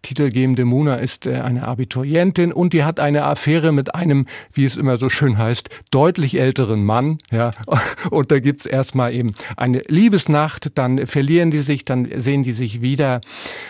titelgebende 0.02 0.66
Muna 0.66 0.96
ist 0.96 1.26
äh, 1.26 1.36
eine 1.36 1.68
Abiturientin 1.68 2.52
und 2.52 2.74
die 2.74 2.84
hat 2.84 3.00
eine 3.00 3.24
Affäre 3.26 3.72
mit 3.72 3.96
einem, 3.96 4.26
wie 4.52 4.66
es 4.66 4.76
immer 4.76 4.98
so 4.98 5.10
schön 5.10 5.38
heißt, 5.38 5.70
deutlich 5.92 6.40
älteren 6.40 6.84
Mann. 6.84 7.18
Ja. 7.32 7.52
Und 8.10 8.32
da 8.32 8.40
gibt's 8.40 8.66
erstmal 8.66 9.14
eben 9.14 9.34
eine 9.58 9.82
Liebesnacht, 9.88 10.78
dann 10.78 11.08
verlieren 11.08 11.52
die 11.54 11.60
sich, 11.60 11.86
dann 11.86 12.10
sehen 12.18 12.44
die 12.44 12.52
sich 12.52 12.82
wieder 12.82 13.22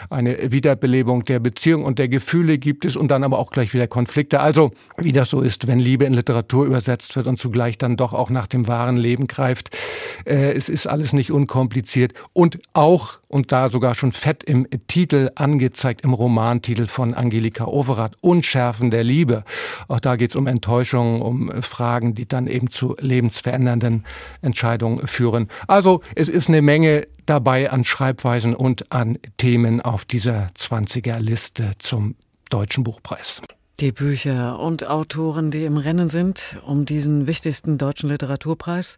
eine 0.09 0.51
Wiederbelebung 0.51 1.23
der 1.23 1.39
Beziehung 1.39 1.85
und 1.85 1.99
der 1.99 2.07
Gefühle 2.07 2.57
gibt 2.57 2.85
es 2.85 2.95
und 2.95 3.09
dann 3.09 3.23
aber 3.23 3.37
auch 3.37 3.51
gleich 3.51 3.73
wieder 3.73 3.87
Konflikte. 3.87 4.39
Also, 4.39 4.71
wie 4.97 5.11
das 5.11 5.29
so 5.29 5.41
ist, 5.41 5.67
wenn 5.67 5.79
Liebe 5.79 6.05
in 6.05 6.13
Literatur 6.13 6.65
übersetzt 6.65 7.15
wird 7.15 7.27
und 7.27 7.37
zugleich 7.37 7.77
dann 7.77 7.97
doch 7.97 8.13
auch 8.13 8.29
nach 8.29 8.47
dem 8.47 8.67
wahren 8.67 8.97
Leben 8.97 9.27
greift. 9.27 9.77
Äh, 10.25 10.53
es 10.53 10.69
ist 10.69 10.87
alles 10.87 11.13
nicht 11.13 11.31
unkompliziert 11.31 12.13
und 12.33 12.59
auch, 12.73 13.19
und 13.33 13.51
da 13.51 13.69
sogar 13.69 13.95
schon 13.95 14.11
fett 14.11 14.43
im 14.43 14.67
Titel 14.87 15.31
angezeigt, 15.33 16.01
im 16.01 16.13
Romantitel 16.13 16.85
von 16.85 17.15
Angelika 17.15 17.65
Overath, 17.65 18.15
Unschärfen 18.21 18.91
der 18.91 19.03
Liebe. 19.03 19.43
Auch 19.87 19.99
da 19.99 20.17
geht 20.17 20.29
es 20.29 20.35
um 20.35 20.45
Enttäuschungen, 20.45 21.21
um 21.21 21.51
Fragen, 21.63 22.13
die 22.13 22.27
dann 22.27 22.45
eben 22.45 22.69
zu 22.69 22.95
lebensverändernden 22.99 24.05
Entscheidungen 24.43 25.07
führen. 25.07 25.47
Also 25.67 26.01
es 26.15 26.27
ist 26.29 26.47
eine 26.47 26.61
Menge 26.61 27.07
dabei 27.25 27.71
an 27.71 27.83
Schreibweisen 27.83 28.53
und 28.53 28.91
an 28.91 29.17
Themen 29.37 29.81
auf 29.81 30.05
dieser 30.05 30.47
20er 30.55 31.19
Liste 31.19 31.71
zum 31.79 32.15
Deutschen 32.51 32.83
Buchpreis. 32.83 33.41
Die 33.79 33.91
Bücher 33.91 34.59
und 34.59 34.87
Autoren, 34.87 35.49
die 35.49 35.65
im 35.65 35.77
Rennen 35.77 36.07
sind 36.07 36.59
um 36.63 36.85
diesen 36.85 37.25
wichtigsten 37.25 37.79
deutschen 37.79 38.09
Literaturpreis. 38.09 38.97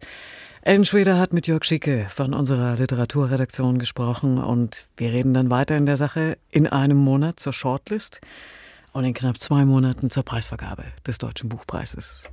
Ellen 0.66 0.84
Schweder 0.84 1.16
hat 1.16 1.32
mit 1.32 1.46
Jörg 1.46 1.62
Schicke 1.62 2.06
von 2.08 2.34
unserer 2.34 2.74
Literaturredaktion 2.74 3.78
gesprochen 3.78 4.38
und 4.38 4.88
wir 4.96 5.12
reden 5.12 5.32
dann 5.32 5.48
weiter 5.48 5.76
in 5.76 5.86
der 5.86 5.96
Sache 5.96 6.38
in 6.50 6.66
einem 6.66 6.96
Monat 6.96 7.38
zur 7.38 7.52
Shortlist 7.52 8.20
und 8.92 9.04
in 9.04 9.14
knapp 9.14 9.38
zwei 9.38 9.64
Monaten 9.64 10.10
zur 10.10 10.24
Preisvergabe 10.24 10.82
des 11.06 11.18
Deutschen 11.18 11.48
Buchpreises. 11.48 12.24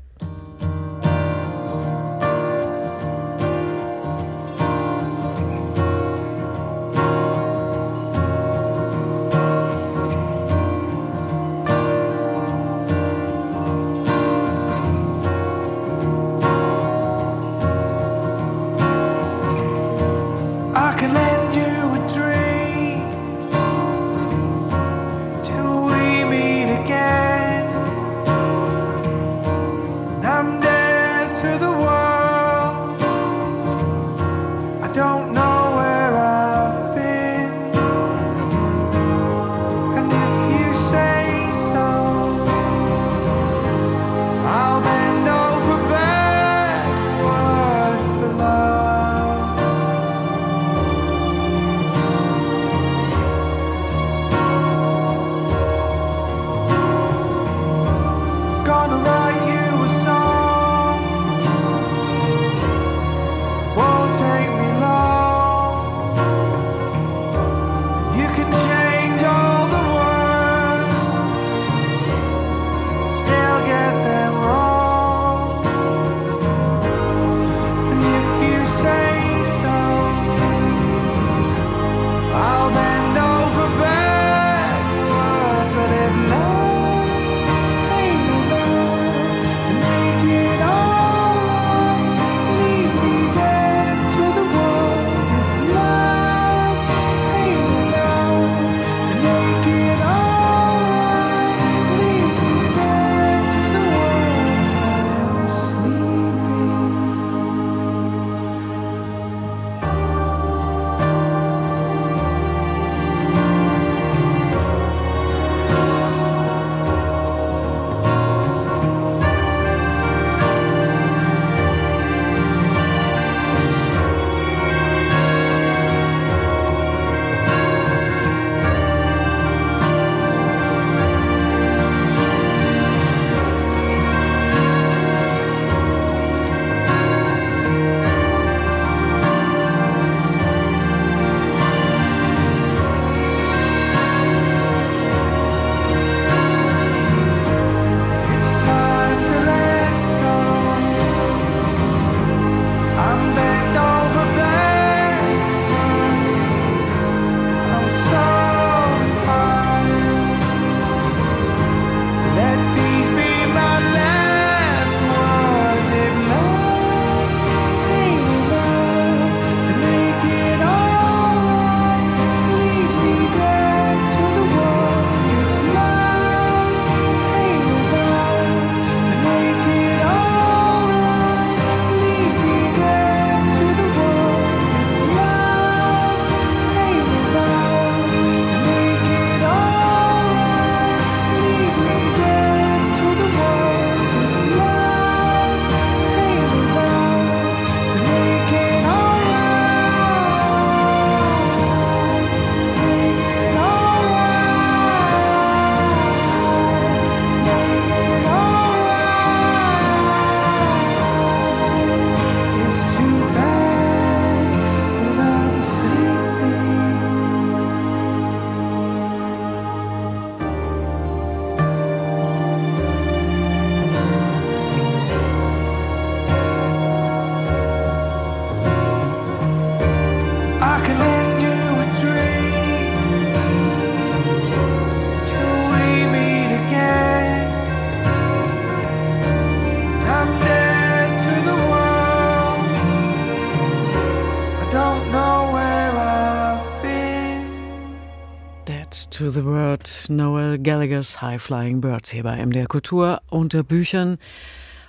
Gallagher's 250.63 251.21
High 251.21 251.41
Flying 251.41 251.81
Birds 251.81 252.11
hier 252.11 252.23
bei 252.23 252.43
MDR 252.43 252.67
Kultur 252.67 253.21
unter 253.29 253.63
Büchern. 253.63 254.17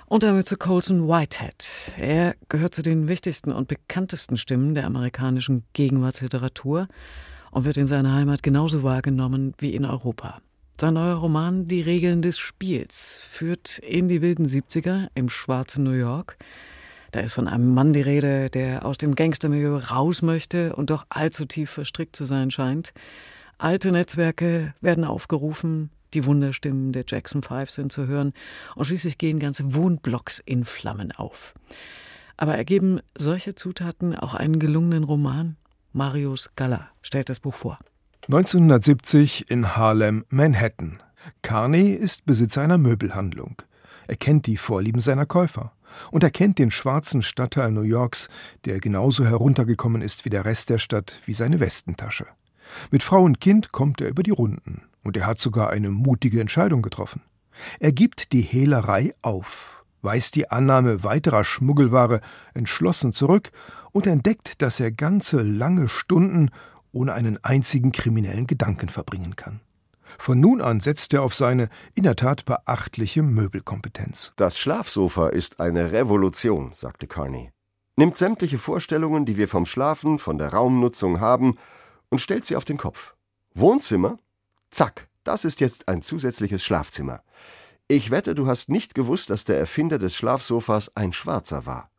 Und 0.07 0.23
damit 0.23 0.47
zu 0.47 0.55
Colson 0.55 1.07
Whitehead. 1.07 1.93
Er 1.97 2.35
gehört 2.47 2.75
zu 2.75 2.81
den 2.81 3.07
wichtigsten 3.07 3.51
und 3.51 3.67
bekanntesten 3.67 4.37
Stimmen 4.37 4.75
der 4.75 4.85
amerikanischen 4.85 5.63
Gegenwartsliteratur 5.73 6.87
und 7.51 7.65
wird 7.65 7.77
in 7.77 7.87
seiner 7.87 8.13
Heimat 8.13 8.43
genauso 8.43 8.83
wahrgenommen 8.83 9.53
wie 9.57 9.75
in 9.75 9.83
Europa. 9.83 10.41
Sein 10.79 10.93
neuer 10.93 11.15
Roman 11.15 11.67
Die 11.67 11.81
Regeln 11.81 12.21
des 12.21 12.37
Spiels 12.37 13.21
führt 13.27 13.79
in 13.79 14.07
die 14.07 14.21
wilden 14.21 14.45
70er 14.45 15.07
im 15.15 15.29
schwarzen 15.29 15.83
New 15.83 15.91
York. 15.91 16.37
Da 17.11 17.21
ist 17.21 17.33
von 17.33 17.47
einem 17.47 17.73
Mann 17.73 17.93
die 17.93 18.01
Rede, 18.01 18.49
der 18.49 18.85
aus 18.85 18.97
dem 18.97 19.15
Gangstermilieu 19.15 19.77
raus 19.77 20.21
möchte 20.21 20.75
und 20.75 20.89
doch 20.89 21.05
allzu 21.09 21.45
tief 21.45 21.69
verstrickt 21.69 22.15
zu 22.15 22.25
sein 22.25 22.51
scheint. 22.51 22.93
Alte 23.57 23.91
Netzwerke 23.91 24.73
werden 24.81 25.05
aufgerufen, 25.05 25.89
die 26.13 26.25
Wunderstimmen 26.25 26.91
der 26.91 27.05
Jackson 27.07 27.41
Five 27.41 27.71
sind 27.71 27.91
zu 27.91 28.07
hören 28.07 28.33
und 28.75 28.85
schließlich 28.85 29.17
gehen 29.17 29.39
ganze 29.39 29.73
Wohnblocks 29.73 30.39
in 30.39 30.65
Flammen 30.65 31.11
auf. 31.11 31.53
Aber 32.37 32.55
ergeben 32.55 32.99
solche 33.17 33.55
Zutaten 33.55 34.15
auch 34.15 34.33
einen 34.33 34.59
gelungenen 34.59 35.03
Roman? 35.03 35.55
Marius 35.93 36.49
Galla 36.55 36.89
stellt 37.01 37.29
das 37.29 37.39
Buch 37.39 37.53
vor. 37.53 37.79
1970 38.27 39.49
in 39.49 39.75
Harlem, 39.75 40.25
Manhattan. 40.29 41.01
Carney 41.41 41.91
ist 41.91 42.25
Besitzer 42.25 42.61
einer 42.61 42.77
Möbelhandlung. 42.77 43.61
Er 44.07 44.17
kennt 44.17 44.47
die 44.47 44.57
Vorlieben 44.57 44.99
seiner 44.99 45.25
Käufer. 45.25 45.71
Und 46.11 46.23
er 46.23 46.31
kennt 46.31 46.59
den 46.59 46.71
schwarzen 46.71 47.21
Stadtteil 47.21 47.71
New 47.71 47.81
Yorks, 47.81 48.27
der 48.65 48.79
genauso 48.81 49.23
heruntergekommen 49.23 50.01
ist 50.01 50.25
wie 50.25 50.29
der 50.29 50.43
Rest 50.43 50.69
der 50.69 50.77
Stadt, 50.77 51.21
wie 51.25 51.33
seine 51.33 51.61
Westentasche. 51.61 52.27
Mit 52.91 53.03
Frau 53.03 53.21
und 53.21 53.39
Kind 53.39 53.71
kommt 53.71 54.01
er 54.01 54.09
über 54.09 54.23
die 54.23 54.31
Runden. 54.31 54.83
Und 55.03 55.17
er 55.17 55.27
hat 55.27 55.39
sogar 55.39 55.69
eine 55.69 55.91
mutige 55.91 56.41
Entscheidung 56.41 56.81
getroffen. 56.81 57.21
Er 57.79 57.91
gibt 57.91 58.33
die 58.33 58.41
Hehlerei 58.41 59.13
auf, 59.21 59.83
weist 60.01 60.35
die 60.35 60.49
Annahme 60.49 61.03
weiterer 61.03 61.45
Schmuggelware 61.45 62.21
entschlossen 62.53 63.13
zurück 63.13 63.51
und 63.91 64.07
entdeckt, 64.07 64.61
dass 64.61 64.79
er 64.79 64.91
ganze 64.91 65.41
lange 65.41 65.87
Stunden 65.87 66.49
ohne 66.91 67.13
einen 67.13 67.43
einzigen 67.43 67.91
kriminellen 67.91 68.47
Gedanken 68.47 68.89
verbringen 68.89 69.35
kann. 69.35 69.61
Von 70.17 70.39
nun 70.39 70.61
an 70.61 70.79
setzt 70.79 71.13
er 71.13 71.23
auf 71.23 71.35
seine 71.35 71.69
in 71.93 72.03
der 72.03 72.15
Tat 72.15 72.45
beachtliche 72.45 73.21
Möbelkompetenz. 73.23 74.33
Das 74.37 74.57
Schlafsofa 74.57 75.29
ist 75.29 75.59
eine 75.59 75.91
Revolution, 75.91 76.71
sagte 76.73 77.07
Carney. 77.07 77.51
Nimmt 77.97 78.17
sämtliche 78.17 78.59
Vorstellungen, 78.59 79.25
die 79.25 79.37
wir 79.37 79.47
vom 79.47 79.65
Schlafen, 79.65 80.19
von 80.19 80.37
der 80.37 80.49
Raumnutzung 80.49 81.19
haben, 81.19 81.57
und 82.15 82.19
stellt 82.19 82.45
sie 82.45 82.55
auf 82.55 82.63
den 82.63 82.77
Kopf. 82.77 83.13
Wohnzimmer 83.53 84.19
Zack, 84.69 85.09
das 85.25 85.43
ist 85.43 85.59
jetzt 85.59 85.89
ein 85.89 86.01
zusätzliches 86.01 86.63
Schlafzimmer. 86.63 87.23
Ich 87.89 88.09
wette, 88.09 88.35
du 88.35 88.47
hast 88.47 88.69
nicht 88.69 88.95
gewusst, 88.95 89.29
dass 89.29 89.43
der 89.43 89.59
Erfinder 89.59 89.99
des 89.99 90.15
Schlafsofas 90.15 90.95
ein 90.95 91.11
Schwarzer 91.11 91.65
war. 91.65 91.89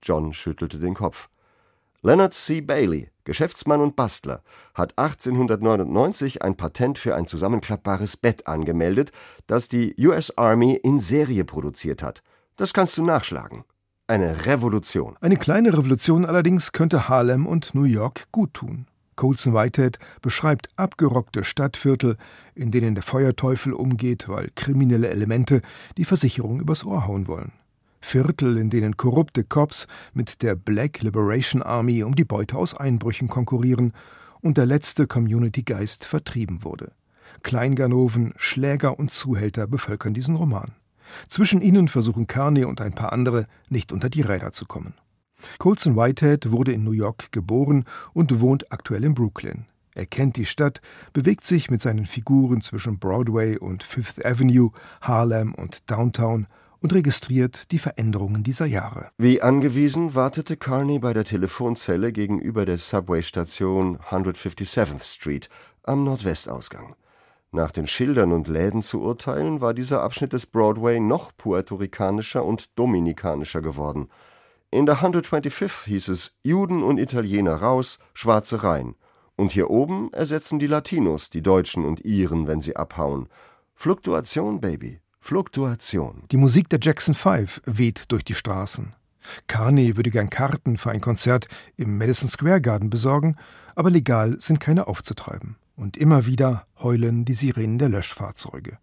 John 0.00 0.32
schüttelte 0.32 0.78
den 0.78 0.94
Kopf. 0.94 1.28
Leonard 2.02 2.34
C. 2.34 2.60
Bailey, 2.60 3.10
Geschäftsmann 3.24 3.80
und 3.80 3.96
Bastler, 3.96 4.44
hat 4.74 4.96
1899 4.96 6.42
ein 6.42 6.56
Patent 6.56 6.98
für 6.98 7.16
ein 7.16 7.26
zusammenklappbares 7.26 8.16
Bett 8.16 8.46
angemeldet, 8.46 9.10
das 9.48 9.66
die 9.66 9.96
US 9.98 10.38
Army 10.38 10.74
in 10.74 11.00
Serie 11.00 11.44
produziert 11.44 12.00
hat. 12.00 12.22
Das 12.54 12.72
kannst 12.72 12.96
du 12.96 13.04
nachschlagen. 13.04 13.64
Eine 14.06 14.46
Revolution. 14.46 15.16
Eine 15.20 15.36
kleine 15.36 15.72
Revolution 15.72 16.26
allerdings 16.26 16.70
könnte 16.70 17.08
Harlem 17.08 17.46
und 17.46 17.74
New 17.74 17.84
York 17.84 18.30
gut 18.30 18.54
tun. 18.54 18.86
Colson 19.16 19.54
Whitehead 19.54 19.98
beschreibt 20.20 20.68
abgerockte 20.76 21.44
Stadtviertel, 21.44 22.16
in 22.54 22.70
denen 22.70 22.94
der 22.94 23.04
Feuerteufel 23.04 23.72
umgeht, 23.72 24.28
weil 24.28 24.50
kriminelle 24.54 25.08
Elemente 25.08 25.62
die 25.96 26.04
Versicherung 26.04 26.60
übers 26.60 26.84
Ohr 26.84 27.06
hauen 27.06 27.26
wollen. 27.26 27.52
Viertel, 28.00 28.58
in 28.58 28.68
denen 28.68 28.96
korrupte 28.96 29.44
Cops 29.44 29.86
mit 30.12 30.42
der 30.42 30.56
Black 30.56 31.02
Liberation 31.02 31.62
Army 31.62 32.02
um 32.02 32.16
die 32.16 32.24
Beute 32.24 32.56
aus 32.56 32.74
Einbrüchen 32.74 33.28
konkurrieren 33.28 33.92
und 34.40 34.58
der 34.58 34.66
letzte 34.66 35.06
Community-Geist 35.06 36.04
vertrieben 36.04 36.64
wurde. 36.64 36.92
Kleinganoven, 37.42 38.34
Schläger 38.36 38.98
und 38.98 39.10
Zuhälter 39.10 39.66
bevölkern 39.66 40.14
diesen 40.14 40.36
Roman. 40.36 40.72
Zwischen 41.28 41.62
ihnen 41.62 41.88
versuchen 41.88 42.26
Carney 42.26 42.64
und 42.64 42.80
ein 42.80 42.94
paar 42.94 43.12
andere 43.12 43.46
nicht 43.68 43.92
unter 43.92 44.10
die 44.10 44.22
Räder 44.22 44.52
zu 44.52 44.66
kommen. 44.66 44.94
Colson 45.58 45.96
Whitehead 45.96 46.50
wurde 46.50 46.72
in 46.72 46.84
New 46.84 46.92
York 46.92 47.32
geboren 47.32 47.84
und 48.12 48.40
wohnt 48.40 48.72
aktuell 48.72 49.04
in 49.04 49.14
Brooklyn. 49.14 49.66
Er 49.94 50.06
kennt 50.06 50.36
die 50.36 50.46
Stadt, 50.46 50.80
bewegt 51.12 51.44
sich 51.44 51.70
mit 51.70 51.82
seinen 51.82 52.06
Figuren 52.06 52.62
zwischen 52.62 52.98
Broadway 52.98 53.58
und 53.58 53.82
Fifth 53.82 54.24
Avenue, 54.24 54.70
Harlem 55.02 55.54
und 55.54 55.90
Downtown 55.90 56.46
und 56.80 56.94
registriert 56.94 57.70
die 57.72 57.78
Veränderungen 57.78 58.42
dieser 58.42 58.66
Jahre. 58.66 59.10
Wie 59.18 59.42
angewiesen 59.42 60.14
wartete 60.14 60.56
Carney 60.56 60.98
bei 60.98 61.12
der 61.12 61.24
Telefonzelle 61.24 62.12
gegenüber 62.12 62.64
der 62.64 62.78
Subway-Station 62.78 63.98
157th 63.98 65.04
Street 65.04 65.48
am 65.82 66.04
Nordwestausgang. 66.04 66.96
Nach 67.52 67.70
den 67.70 67.86
Schildern 67.86 68.32
und 68.32 68.48
Läden 68.48 68.82
zu 68.82 69.02
urteilen, 69.02 69.60
war 69.60 69.74
dieser 69.74 70.02
Abschnitt 70.02 70.32
des 70.32 70.46
Broadway 70.46 71.00
noch 71.00 71.36
puerto-ricanischer 71.36 72.44
und 72.44 72.70
dominikanischer 72.78 73.60
geworden– 73.60 74.08
in 74.72 74.86
der 74.86 74.96
125th 74.96 75.84
hieß 75.84 76.08
es 76.08 76.38
Juden 76.42 76.82
und 76.82 76.98
Italiener 76.98 77.56
raus, 77.56 77.98
Schwarze 78.14 78.64
rein. 78.64 78.94
Und 79.36 79.52
hier 79.52 79.68
oben 79.68 80.10
ersetzen 80.12 80.58
die 80.58 80.66
Latinos 80.66 81.28
die 81.28 81.42
Deutschen 81.42 81.84
und 81.84 82.04
Iren, 82.04 82.46
wenn 82.46 82.60
sie 82.60 82.74
abhauen. 82.74 83.28
Fluktuation, 83.74 84.60
Baby. 84.60 85.00
Fluktuation. 85.20 86.24
Die 86.30 86.38
Musik 86.38 86.70
der 86.70 86.78
Jackson 86.80 87.14
Five 87.14 87.60
weht 87.66 88.10
durch 88.10 88.24
die 88.24 88.34
Straßen. 88.34 88.94
Carney 89.46 89.96
würde 89.96 90.10
gern 90.10 90.30
Karten 90.30 90.78
für 90.78 90.90
ein 90.90 91.00
Konzert 91.02 91.48
im 91.76 91.98
Madison 91.98 92.30
Square 92.30 92.60
Garden 92.60 92.88
besorgen, 92.88 93.36
aber 93.76 93.90
legal 93.90 94.36
sind 94.40 94.58
keine 94.58 94.86
aufzutreiben. 94.86 95.56
Und 95.76 95.96
immer 95.96 96.26
wieder 96.26 96.66
heulen 96.78 97.24
die 97.24 97.34
Sirenen 97.34 97.78
der 97.78 97.90
Löschfahrzeuge. 97.90 98.78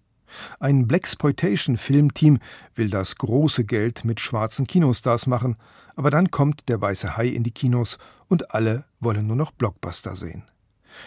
Ein 0.59 0.87
Blaxploitation-Filmteam 0.87 2.39
will 2.75 2.89
das 2.89 3.15
große 3.15 3.65
Geld 3.65 4.05
mit 4.05 4.19
schwarzen 4.19 4.67
Kinostars 4.67 5.27
machen, 5.27 5.57
aber 5.95 6.09
dann 6.09 6.31
kommt 6.31 6.69
der 6.69 6.81
weiße 6.81 7.17
Hai 7.17 7.27
in 7.27 7.43
die 7.43 7.51
Kinos 7.51 7.97
und 8.27 8.53
alle 8.53 8.85
wollen 8.99 9.27
nur 9.27 9.35
noch 9.35 9.51
Blockbuster 9.51 10.15
sehen. 10.15 10.43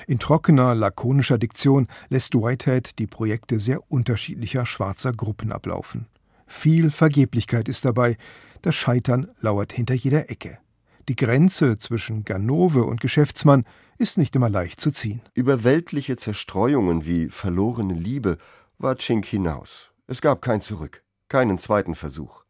In 0.07 0.19
trockener, 0.19 0.75
lakonischer 0.75 1.39
Diktion 1.39 1.89
lässt 2.09 2.35
Whitehead 2.35 2.99
die 2.99 3.07
Projekte 3.07 3.61
sehr 3.61 3.81
unterschiedlicher 3.91 4.67
schwarzer 4.67 5.13
Gruppen 5.13 5.53
ablaufen. 5.53 6.07
Viel 6.47 6.91
Vergeblichkeit 6.91 7.69
ist 7.69 7.85
dabei, 7.85 8.17
das 8.63 8.75
Scheitern 8.75 9.29
lauert 9.41 9.73
hinter 9.73 9.95
jeder 9.95 10.31
Ecke. 10.31 10.59
Die 11.09 11.17
Grenze 11.17 11.79
zwischen 11.79 12.25
Ganove 12.25 12.85
und 12.85 13.01
Geschäftsmann 13.01 13.65
ist 13.99 14.19
nicht 14.19 14.37
immer 14.37 14.49
leicht 14.49 14.81
zu 14.81 14.93
ziehen. 14.93 15.21
Über 15.35 15.65
weltliche 15.65 16.17
Zerstreuungen 16.17 17.05
wie 17.05 17.29
verlorene 17.29 17.95
Liebe 17.95 18.39
war 18.83 18.97
Chink 18.97 19.27
hinaus. 19.27 19.91
Es 20.07 20.21
gab 20.21 20.43
kein 20.43 20.61
Zurück, 20.61 21.03
keinen 21.29 21.59
zweiten 21.59 21.95
Versuch. 21.95 22.45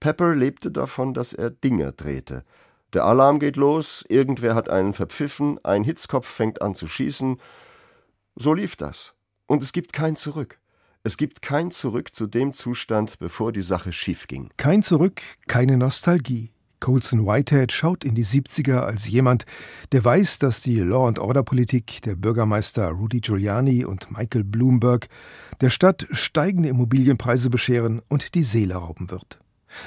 Pepper 0.00 0.34
lebte 0.34 0.70
davon, 0.70 1.14
dass 1.14 1.32
er 1.32 1.50
Dinger 1.50 1.92
drehte. 1.92 2.44
Der 2.92 3.04
Alarm 3.04 3.38
geht 3.38 3.56
los, 3.56 4.04
irgendwer 4.08 4.54
hat 4.54 4.68
einen 4.68 4.92
verpfiffen, 4.92 5.64
ein 5.64 5.84
Hitzkopf 5.84 6.26
fängt 6.26 6.60
an 6.60 6.74
zu 6.74 6.88
schießen. 6.88 7.40
So 8.34 8.54
lief 8.54 8.76
das. 8.76 9.14
Und 9.46 9.62
es 9.62 9.72
gibt 9.72 9.92
kein 9.92 10.16
Zurück. 10.16 10.58
Es 11.02 11.16
gibt 11.16 11.40
kein 11.40 11.70
Zurück 11.70 12.12
zu 12.12 12.26
dem 12.26 12.52
Zustand, 12.52 13.18
bevor 13.18 13.52
die 13.52 13.62
Sache 13.62 13.92
schief 13.92 14.26
ging. 14.26 14.50
Kein 14.56 14.82
Zurück, 14.82 15.22
keine 15.46 15.76
Nostalgie. 15.76 16.52
Colson 16.80 17.26
Whitehead 17.26 17.72
schaut 17.72 18.04
in 18.04 18.14
die 18.14 18.24
70er 18.24 18.80
als 18.80 19.08
jemand, 19.08 19.44
der 19.92 20.04
weiß, 20.04 20.38
dass 20.38 20.62
die 20.62 20.80
Law-and-Order-Politik 20.80 22.02
der 22.02 22.16
Bürgermeister 22.16 22.88
Rudy 22.88 23.20
Giuliani 23.20 23.84
und 23.84 24.10
Michael 24.10 24.44
Bloomberg 24.44 25.08
der 25.60 25.70
Stadt 25.70 26.06
steigende 26.10 26.70
Immobilienpreise 26.70 27.50
bescheren 27.50 28.00
und 28.08 28.34
die 28.34 28.42
Seele 28.42 28.74
rauben 28.74 29.10
wird. 29.10 29.38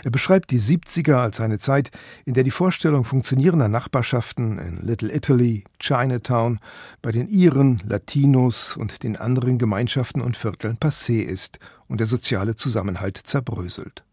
Er 0.04 0.12
beschreibt 0.12 0.52
die 0.52 0.60
70er 0.60 1.16
als 1.16 1.42
eine 1.42 1.60
Zeit, 1.60 1.92
in 2.26 2.34
der 2.34 2.44
die 2.44 2.52
Vorstellung 2.52 3.04
funktionierender 3.04 3.68
Nachbarschaften 3.68 4.58
in 4.58 4.78
Little 4.82 5.14
Italy, 5.14 5.66
Chinatown, 5.80 6.60
bei 7.02 7.12
den 7.12 7.28
Iren, 7.28 7.82
Latinos 7.86 8.78
und 8.78 9.04
den 9.04 9.18
anderen 9.18 9.58
Gemeinschaften 9.58 10.22
und 10.22 10.38
Vierteln 10.38 10.78
passé 10.78 11.22
ist 11.22 11.60
und 11.88 12.00
der 12.00 12.08
soziale 12.08 12.56
Zusammenhalt 12.56 13.18
zerbröselt. 13.18 14.04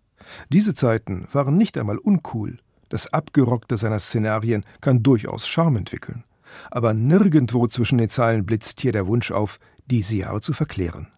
Diese 0.48 0.74
Zeiten 0.74 1.26
waren 1.32 1.56
nicht 1.56 1.78
einmal 1.78 1.98
uncool, 1.98 2.58
das 2.90 3.12
Abgerockte 3.12 3.78
seiner 3.78 3.98
Szenarien 3.98 4.66
kann 4.82 5.02
durchaus 5.02 5.48
Charme 5.48 5.78
entwickeln. 5.78 6.24
Aber 6.70 6.92
nirgendwo 6.92 7.66
zwischen 7.66 7.98
den 7.98 8.10
Zeilen 8.10 8.44
blitzt 8.44 8.80
hier 8.80 8.92
der 8.92 9.06
Wunsch 9.06 9.30
auf, 9.30 9.58
diese 9.86 10.16
Jahre 10.16 10.40
zu 10.42 10.52
verklären. 10.52 11.08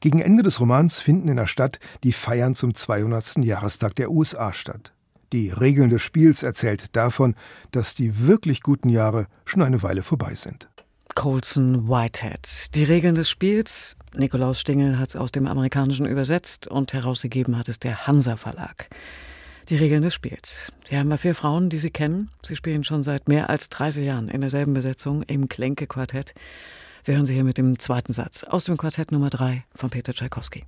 Gegen 0.00 0.20
Ende 0.20 0.42
des 0.42 0.60
Romans 0.60 0.98
finden 0.98 1.28
in 1.28 1.36
der 1.36 1.46
Stadt 1.46 1.78
die 2.02 2.12
Feiern 2.12 2.54
zum 2.54 2.74
200. 2.74 3.38
Jahrestag 3.38 3.96
der 3.96 4.10
USA 4.10 4.52
statt. 4.52 4.92
Die 5.32 5.50
Regeln 5.50 5.90
des 5.90 6.02
Spiels 6.02 6.42
erzählt 6.42 6.96
davon, 6.96 7.34
dass 7.70 7.94
die 7.94 8.26
wirklich 8.26 8.62
guten 8.62 8.88
Jahre 8.88 9.26
schon 9.44 9.62
eine 9.62 9.82
Weile 9.82 10.02
vorbei 10.02 10.34
sind. 10.34 10.68
Colson 11.14 11.88
Whitehead. 11.88 12.74
Die 12.74 12.84
Regeln 12.84 13.14
des 13.14 13.28
Spiels, 13.28 13.96
Nikolaus 14.14 14.60
Stingel 14.60 14.98
hat 14.98 15.10
es 15.10 15.16
aus 15.16 15.32
dem 15.32 15.46
Amerikanischen 15.46 16.06
übersetzt 16.06 16.68
und 16.68 16.92
herausgegeben 16.92 17.58
hat 17.58 17.68
es 17.68 17.78
der 17.78 18.06
Hansa 18.06 18.36
Verlag. 18.36 18.88
Die 19.68 19.76
Regeln 19.76 20.00
des 20.00 20.14
Spiels. 20.14 20.72
Hier 20.88 20.98
haben 20.98 21.10
wir 21.10 21.18
vier 21.18 21.34
Frauen, 21.34 21.68
die 21.68 21.76
Sie 21.76 21.90
kennen. 21.90 22.30
Sie 22.42 22.56
spielen 22.56 22.84
schon 22.84 23.02
seit 23.02 23.28
mehr 23.28 23.50
als 23.50 23.68
30 23.68 24.06
Jahren 24.06 24.28
in 24.28 24.40
derselben 24.40 24.72
Besetzung 24.72 25.22
im 25.24 25.50
Klenke-Quartett. 25.50 26.32
Wir 27.04 27.16
hören 27.16 27.26
Sie 27.26 27.34
hier 27.34 27.44
mit 27.44 27.58
dem 27.58 27.78
zweiten 27.78 28.14
Satz 28.14 28.44
aus 28.44 28.64
dem 28.64 28.78
Quartett 28.78 29.12
Nummer 29.12 29.28
3 29.28 29.64
von 29.74 29.90
Peter 29.90 30.14
Tschaikowski. 30.14 30.64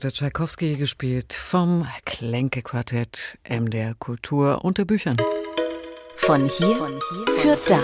Peter 0.00 0.14
Tschaikowski, 0.14 0.76
gespielt 0.76 1.34
vom 1.34 1.86
Klenke-Quartett 2.06 3.38
MDR 3.46 3.92
Kultur 3.98 4.64
unter 4.64 4.86
Büchern. 4.86 5.18
Von 6.16 6.48
hier, 6.48 6.74
von 6.76 6.88
hier 6.88 7.34
für 7.36 7.58
da. 7.68 7.82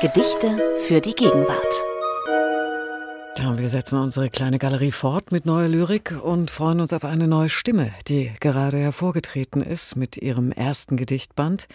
Gedichte 0.00 0.60
für 0.78 1.00
die 1.00 1.12
Gegenwart. 1.12 1.72
Ja, 3.38 3.56
wir 3.56 3.68
setzen 3.68 4.00
unsere 4.00 4.28
kleine 4.28 4.58
Galerie 4.58 4.90
fort 4.90 5.30
mit 5.30 5.46
neuer 5.46 5.68
Lyrik 5.68 6.16
und 6.20 6.50
freuen 6.50 6.80
uns 6.80 6.92
auf 6.92 7.04
eine 7.04 7.28
neue 7.28 7.48
Stimme, 7.48 7.92
die 8.08 8.32
gerade 8.40 8.78
hervorgetreten 8.78 9.62
ist 9.62 9.94
mit 9.94 10.16
ihrem 10.16 10.50
ersten 10.50 10.96
Gedichtband. 10.96 11.68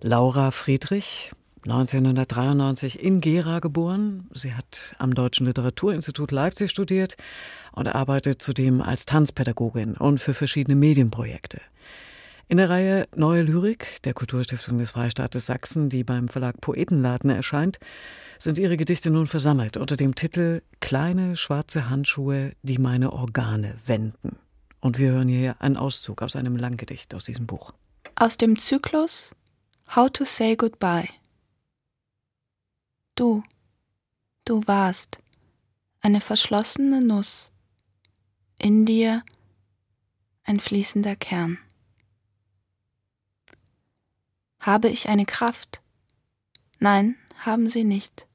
Laura 0.00 0.50
Friedrich, 0.50 1.30
1993 1.62 3.00
in 3.00 3.20
Gera 3.20 3.60
geboren. 3.60 4.28
Sie 4.32 4.54
hat 4.54 4.96
am 4.98 5.14
Deutschen 5.14 5.46
Literaturinstitut 5.46 6.32
Leipzig 6.32 6.72
studiert 6.72 7.16
und 7.78 7.88
arbeitet 7.88 8.42
zudem 8.42 8.82
als 8.82 9.06
Tanzpädagogin 9.06 9.96
und 9.96 10.18
für 10.18 10.34
verschiedene 10.34 10.76
Medienprojekte. 10.76 11.60
In 12.48 12.56
der 12.56 12.70
Reihe 12.70 13.06
Neue 13.14 13.42
Lyrik 13.42 14.02
der 14.04 14.14
Kulturstiftung 14.14 14.78
des 14.78 14.90
Freistaates 14.90 15.46
Sachsen, 15.46 15.88
die 15.90 16.02
beim 16.02 16.28
Verlag 16.28 16.60
Poetenladen 16.60 17.30
erscheint, 17.30 17.78
sind 18.38 18.58
ihre 18.58 18.76
Gedichte 18.76 19.10
nun 19.10 19.26
versammelt 19.26 19.76
unter 19.76 19.96
dem 19.96 20.14
Titel 20.14 20.62
Kleine 20.80 21.36
schwarze 21.36 21.90
Handschuhe, 21.90 22.52
die 22.62 22.78
meine 22.78 23.12
Organe 23.12 23.76
wenden. 23.84 24.38
Und 24.80 24.98
wir 24.98 25.10
hören 25.10 25.28
hier 25.28 25.56
einen 25.60 25.76
Auszug 25.76 26.22
aus 26.22 26.36
einem 26.36 26.56
Langgedicht 26.56 27.14
aus 27.14 27.24
diesem 27.24 27.46
Buch. 27.46 27.72
Aus 28.16 28.38
dem 28.38 28.58
Zyklus 28.58 29.32
How 29.94 30.10
to 30.10 30.24
Say 30.24 30.56
Goodbye. 30.56 31.08
Du, 33.14 33.42
du 34.44 34.62
warst 34.66 35.18
eine 36.00 36.20
verschlossene 36.20 37.04
Nuss, 37.04 37.47
in 38.58 38.84
dir 38.84 39.22
ein 40.44 40.60
fließender 40.60 41.16
Kern. 41.16 41.58
Habe 44.60 44.88
ich 44.88 45.08
eine 45.08 45.26
Kraft? 45.26 45.80
Nein, 46.80 47.16
haben 47.38 47.68
sie 47.68 47.84
nicht. 47.84 48.26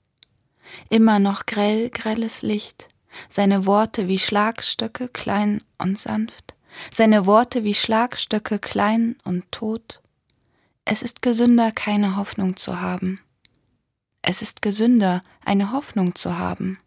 Immer 0.89 1.19
noch 1.19 1.45
grell, 1.45 1.89
grelles 1.89 2.41
Licht, 2.41 2.89
seine 3.29 3.65
Worte 3.65 4.07
wie 4.07 4.19
Schlagstöcke 4.19 5.09
klein 5.09 5.61
und 5.77 5.99
sanft, 5.99 6.55
seine 6.91 7.25
Worte 7.25 7.63
wie 7.63 7.73
Schlagstöcke 7.73 8.59
klein 8.59 9.17
und 9.23 9.51
tot. 9.51 10.01
Es 10.85 11.01
ist 11.01 11.21
gesünder, 11.21 11.71
keine 11.71 12.15
Hoffnung 12.15 12.55
zu 12.55 12.79
haben. 12.79 13.19
Es 14.21 14.41
ist 14.41 14.61
gesünder, 14.61 15.23
eine 15.43 15.71
Hoffnung 15.71 16.15
zu 16.15 16.37
haben. 16.37 16.77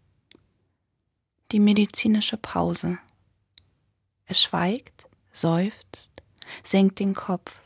Die 1.52 1.60
medizinische 1.60 2.36
Pause. 2.36 2.98
Es 4.26 4.42
schweigt, 4.42 5.06
seufzt, 5.32 6.10
senkt 6.64 6.98
den 6.98 7.14
Kopf. 7.14 7.60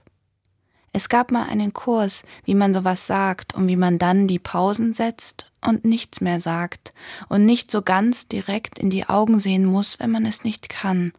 Es 0.93 1.09
gab 1.09 1.31
mal 1.31 1.49
einen 1.49 1.73
Kurs, 1.73 2.23
wie 2.45 2.55
man 2.55 2.75
sowas 2.75 3.07
sagt 3.07 3.55
und 3.55 3.69
wie 3.69 3.77
man 3.77 3.99
dann 3.99 4.27
die 4.27 4.39
Pausen 4.39 4.93
setzt 4.93 5.51
und 5.61 5.85
nichts 5.85 6.21
mehr 6.21 6.41
sagt 6.41 6.93
und 7.29 7.47
nicht 7.47 7.71
so 7.71 7.83
ganz 7.83 8.29
direkt 8.29 8.79
in 8.79 8.91
die 8.91 9.09
Augen 9.09 9.39
sehen 9.39 9.65
muss, 9.65 9.99
wenn 10.01 10.11
man 10.11 10.27
es 10.27 10.45
nicht 10.45 10.69
kann, 10.69 11.13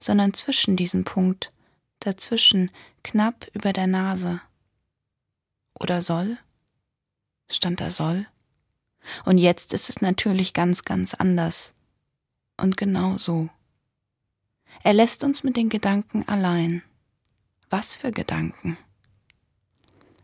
sondern 0.00 0.34
zwischen 0.34 0.76
diesem 0.76 1.04
Punkt, 1.04 1.52
dazwischen, 2.00 2.70
knapp 3.02 3.48
über 3.54 3.72
der 3.72 3.86
Nase. 3.86 4.40
Oder 5.78 6.00
soll? 6.00 6.38
Stand 7.50 7.80
da 7.80 7.90
soll? 7.90 8.26
Und 9.24 9.38
jetzt 9.38 9.74
ist 9.74 9.88
es 9.88 10.00
natürlich 10.00 10.54
ganz, 10.54 10.84
ganz 10.84 11.14
anders. 11.14 11.74
Und 12.56 12.76
genau 12.76 13.18
so. 13.18 13.48
Er 14.82 14.92
lässt 14.92 15.24
uns 15.24 15.42
mit 15.44 15.56
den 15.56 15.68
Gedanken 15.68 16.26
allein. 16.28 16.82
Was 17.70 17.94
für 17.94 18.12
Gedanken? 18.12 18.76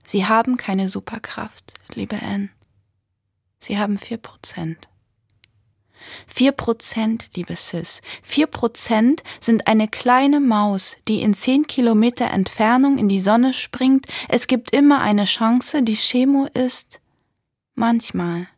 Sie 0.04 0.26
haben 0.26 0.56
keine 0.56 0.88
Superkraft, 0.88 1.74
liebe 1.94 2.20
Anne. 2.22 2.50
Sie 3.60 3.78
haben 3.78 3.98
vier 3.98 4.18
Prozent. 4.18 4.88
Vier 6.26 6.52
Prozent, 6.52 7.30
liebe 7.34 7.56
Sis. 7.56 8.00
Vier 8.22 8.46
Prozent 8.46 9.22
sind 9.40 9.66
eine 9.66 9.88
kleine 9.88 10.40
Maus, 10.40 10.96
die 11.08 11.22
in 11.22 11.34
zehn 11.34 11.66
Kilometer 11.66 12.30
Entfernung 12.30 12.98
in 12.98 13.08
die 13.08 13.20
Sonne 13.20 13.52
springt. 13.52 14.06
Es 14.28 14.46
gibt 14.46 14.72
immer 14.72 15.00
eine 15.00 15.24
Chance, 15.24 15.82
die 15.82 15.96
Chemo 15.96 16.46
ist. 16.54 17.00
Manchmal 17.74 18.48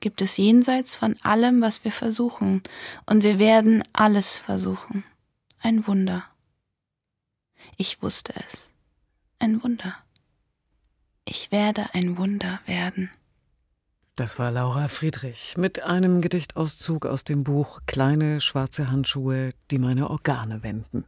gibt 0.00 0.22
es 0.22 0.36
jenseits 0.36 0.94
von 0.94 1.16
allem, 1.22 1.60
was 1.60 1.84
wir 1.84 1.92
versuchen, 1.92 2.62
und 3.06 3.22
wir 3.22 3.38
werden 3.38 3.82
alles 3.92 4.36
versuchen. 4.36 5.04
Ein 5.60 5.86
Wunder. 5.86 6.24
Ich 7.76 8.02
wusste 8.02 8.32
es. 8.46 8.68
Ein 9.38 9.62
Wunder. 9.62 9.96
Ich 11.24 11.50
werde 11.50 11.86
ein 11.92 12.16
Wunder 12.16 12.60
werden. 12.66 13.10
Das 14.16 14.38
war 14.38 14.50
Laura 14.50 14.88
Friedrich 14.88 15.56
mit 15.56 15.82
einem 15.84 16.20
Gedichtauszug 16.20 17.06
aus 17.06 17.22
dem 17.22 17.44
Buch 17.44 17.80
Kleine 17.86 18.40
schwarze 18.40 18.90
Handschuhe, 18.90 19.50
die 19.70 19.78
meine 19.78 20.10
Organe 20.10 20.64
wenden. 20.64 21.04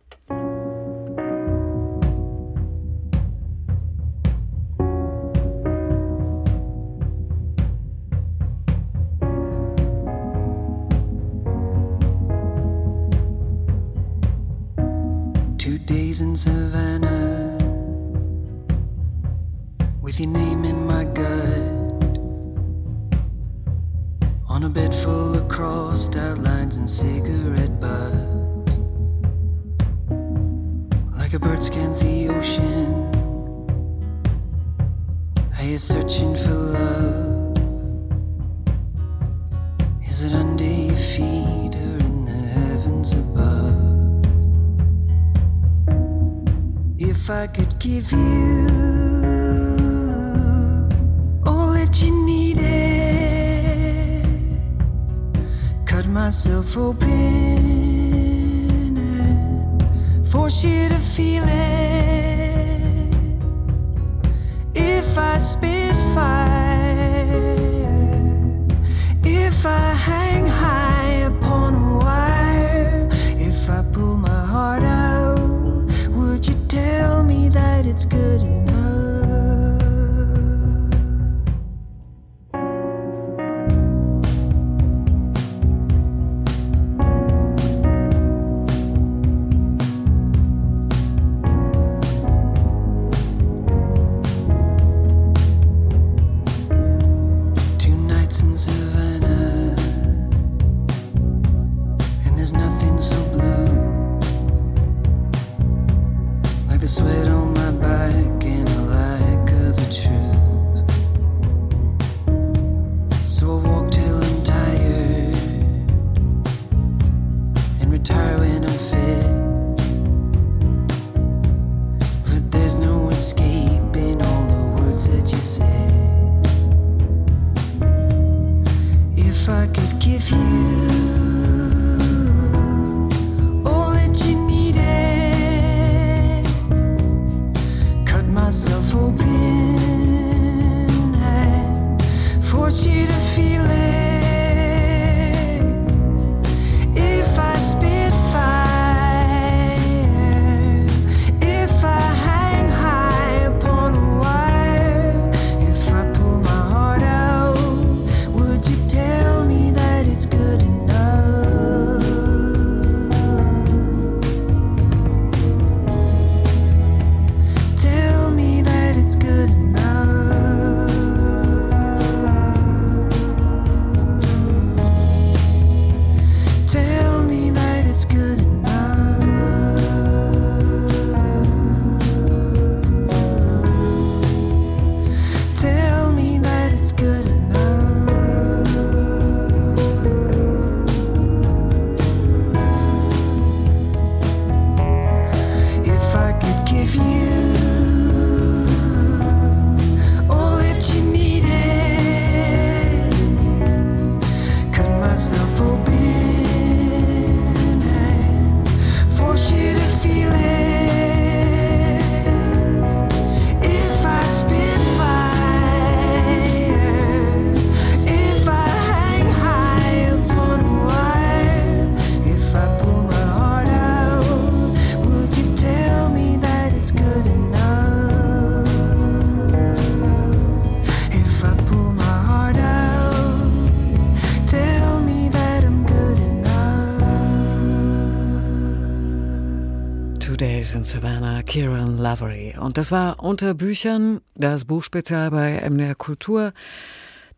Lavery. 242.11 242.57
Und 242.59 242.77
das 242.77 242.91
war 242.91 243.23
unter 243.23 243.55
Büchern 243.55 244.21
das 244.35 244.65
Buchspezial 244.65 245.31
bei 245.31 245.61
MDR 245.71 245.95
Kultur. 245.95 246.53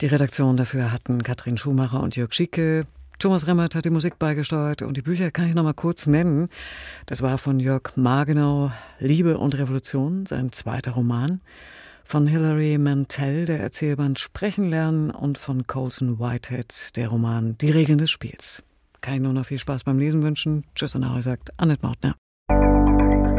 Die 0.00 0.06
Redaktion 0.06 0.56
dafür 0.56 0.90
hatten 0.90 1.22
Katrin 1.22 1.58
Schumacher 1.58 2.02
und 2.02 2.16
Jörg 2.16 2.32
Schicke. 2.32 2.86
Thomas 3.18 3.46
Remmert 3.46 3.74
hat 3.74 3.84
die 3.84 3.90
Musik 3.90 4.18
beigesteuert 4.18 4.80
und 4.80 4.96
die 4.96 5.02
Bücher 5.02 5.30
kann 5.30 5.46
ich 5.46 5.54
noch 5.54 5.62
mal 5.62 5.74
kurz 5.74 6.06
nennen. 6.06 6.48
Das 7.04 7.20
war 7.20 7.36
von 7.36 7.60
Jörg 7.60 7.82
Margenau 7.96 8.72
Liebe 8.98 9.36
und 9.36 9.58
Revolution, 9.58 10.24
sein 10.24 10.52
zweiter 10.52 10.92
Roman. 10.92 11.42
Von 12.02 12.26
Hilary 12.26 12.78
Mantel 12.78 13.44
der 13.44 13.60
Erzählband 13.60 14.20
Sprechen 14.20 14.70
lernen 14.70 15.10
und 15.10 15.36
von 15.36 15.66
Colson 15.66 16.18
Whitehead 16.18 16.96
der 16.96 17.08
Roman 17.08 17.58
Die 17.58 17.70
Regeln 17.70 17.98
des 17.98 18.10
Spiels. 18.10 18.62
Kann 19.02 19.14
ich 19.14 19.20
nur 19.20 19.34
noch 19.34 19.44
viel 19.44 19.58
Spaß 19.58 19.84
beim 19.84 19.98
Lesen 19.98 20.22
wünschen. 20.22 20.64
Tschüss 20.74 20.94
und 20.94 21.04
Ahoi 21.04 21.20
sagt 21.20 21.50
Annette 21.58 21.84
Mautner. 21.84 22.14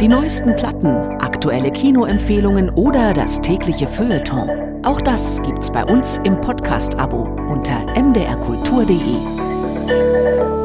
Die 0.03 0.09
neuesten 0.09 0.53
Platten, 0.57 0.97
aktuelle 1.21 1.71
Kinoempfehlungen 1.71 2.69
oder 2.71 3.13
das 3.13 3.39
tägliche 3.39 3.87
Feuilleton. 3.87 4.83
Auch 4.83 4.99
das 4.99 5.41
gibt's 5.43 5.71
bei 5.71 5.85
uns 5.85 6.17
im 6.25 6.41
Podcast-Abo 6.41 7.23
unter 7.49 7.79
mdrkultur.de. 7.95 10.62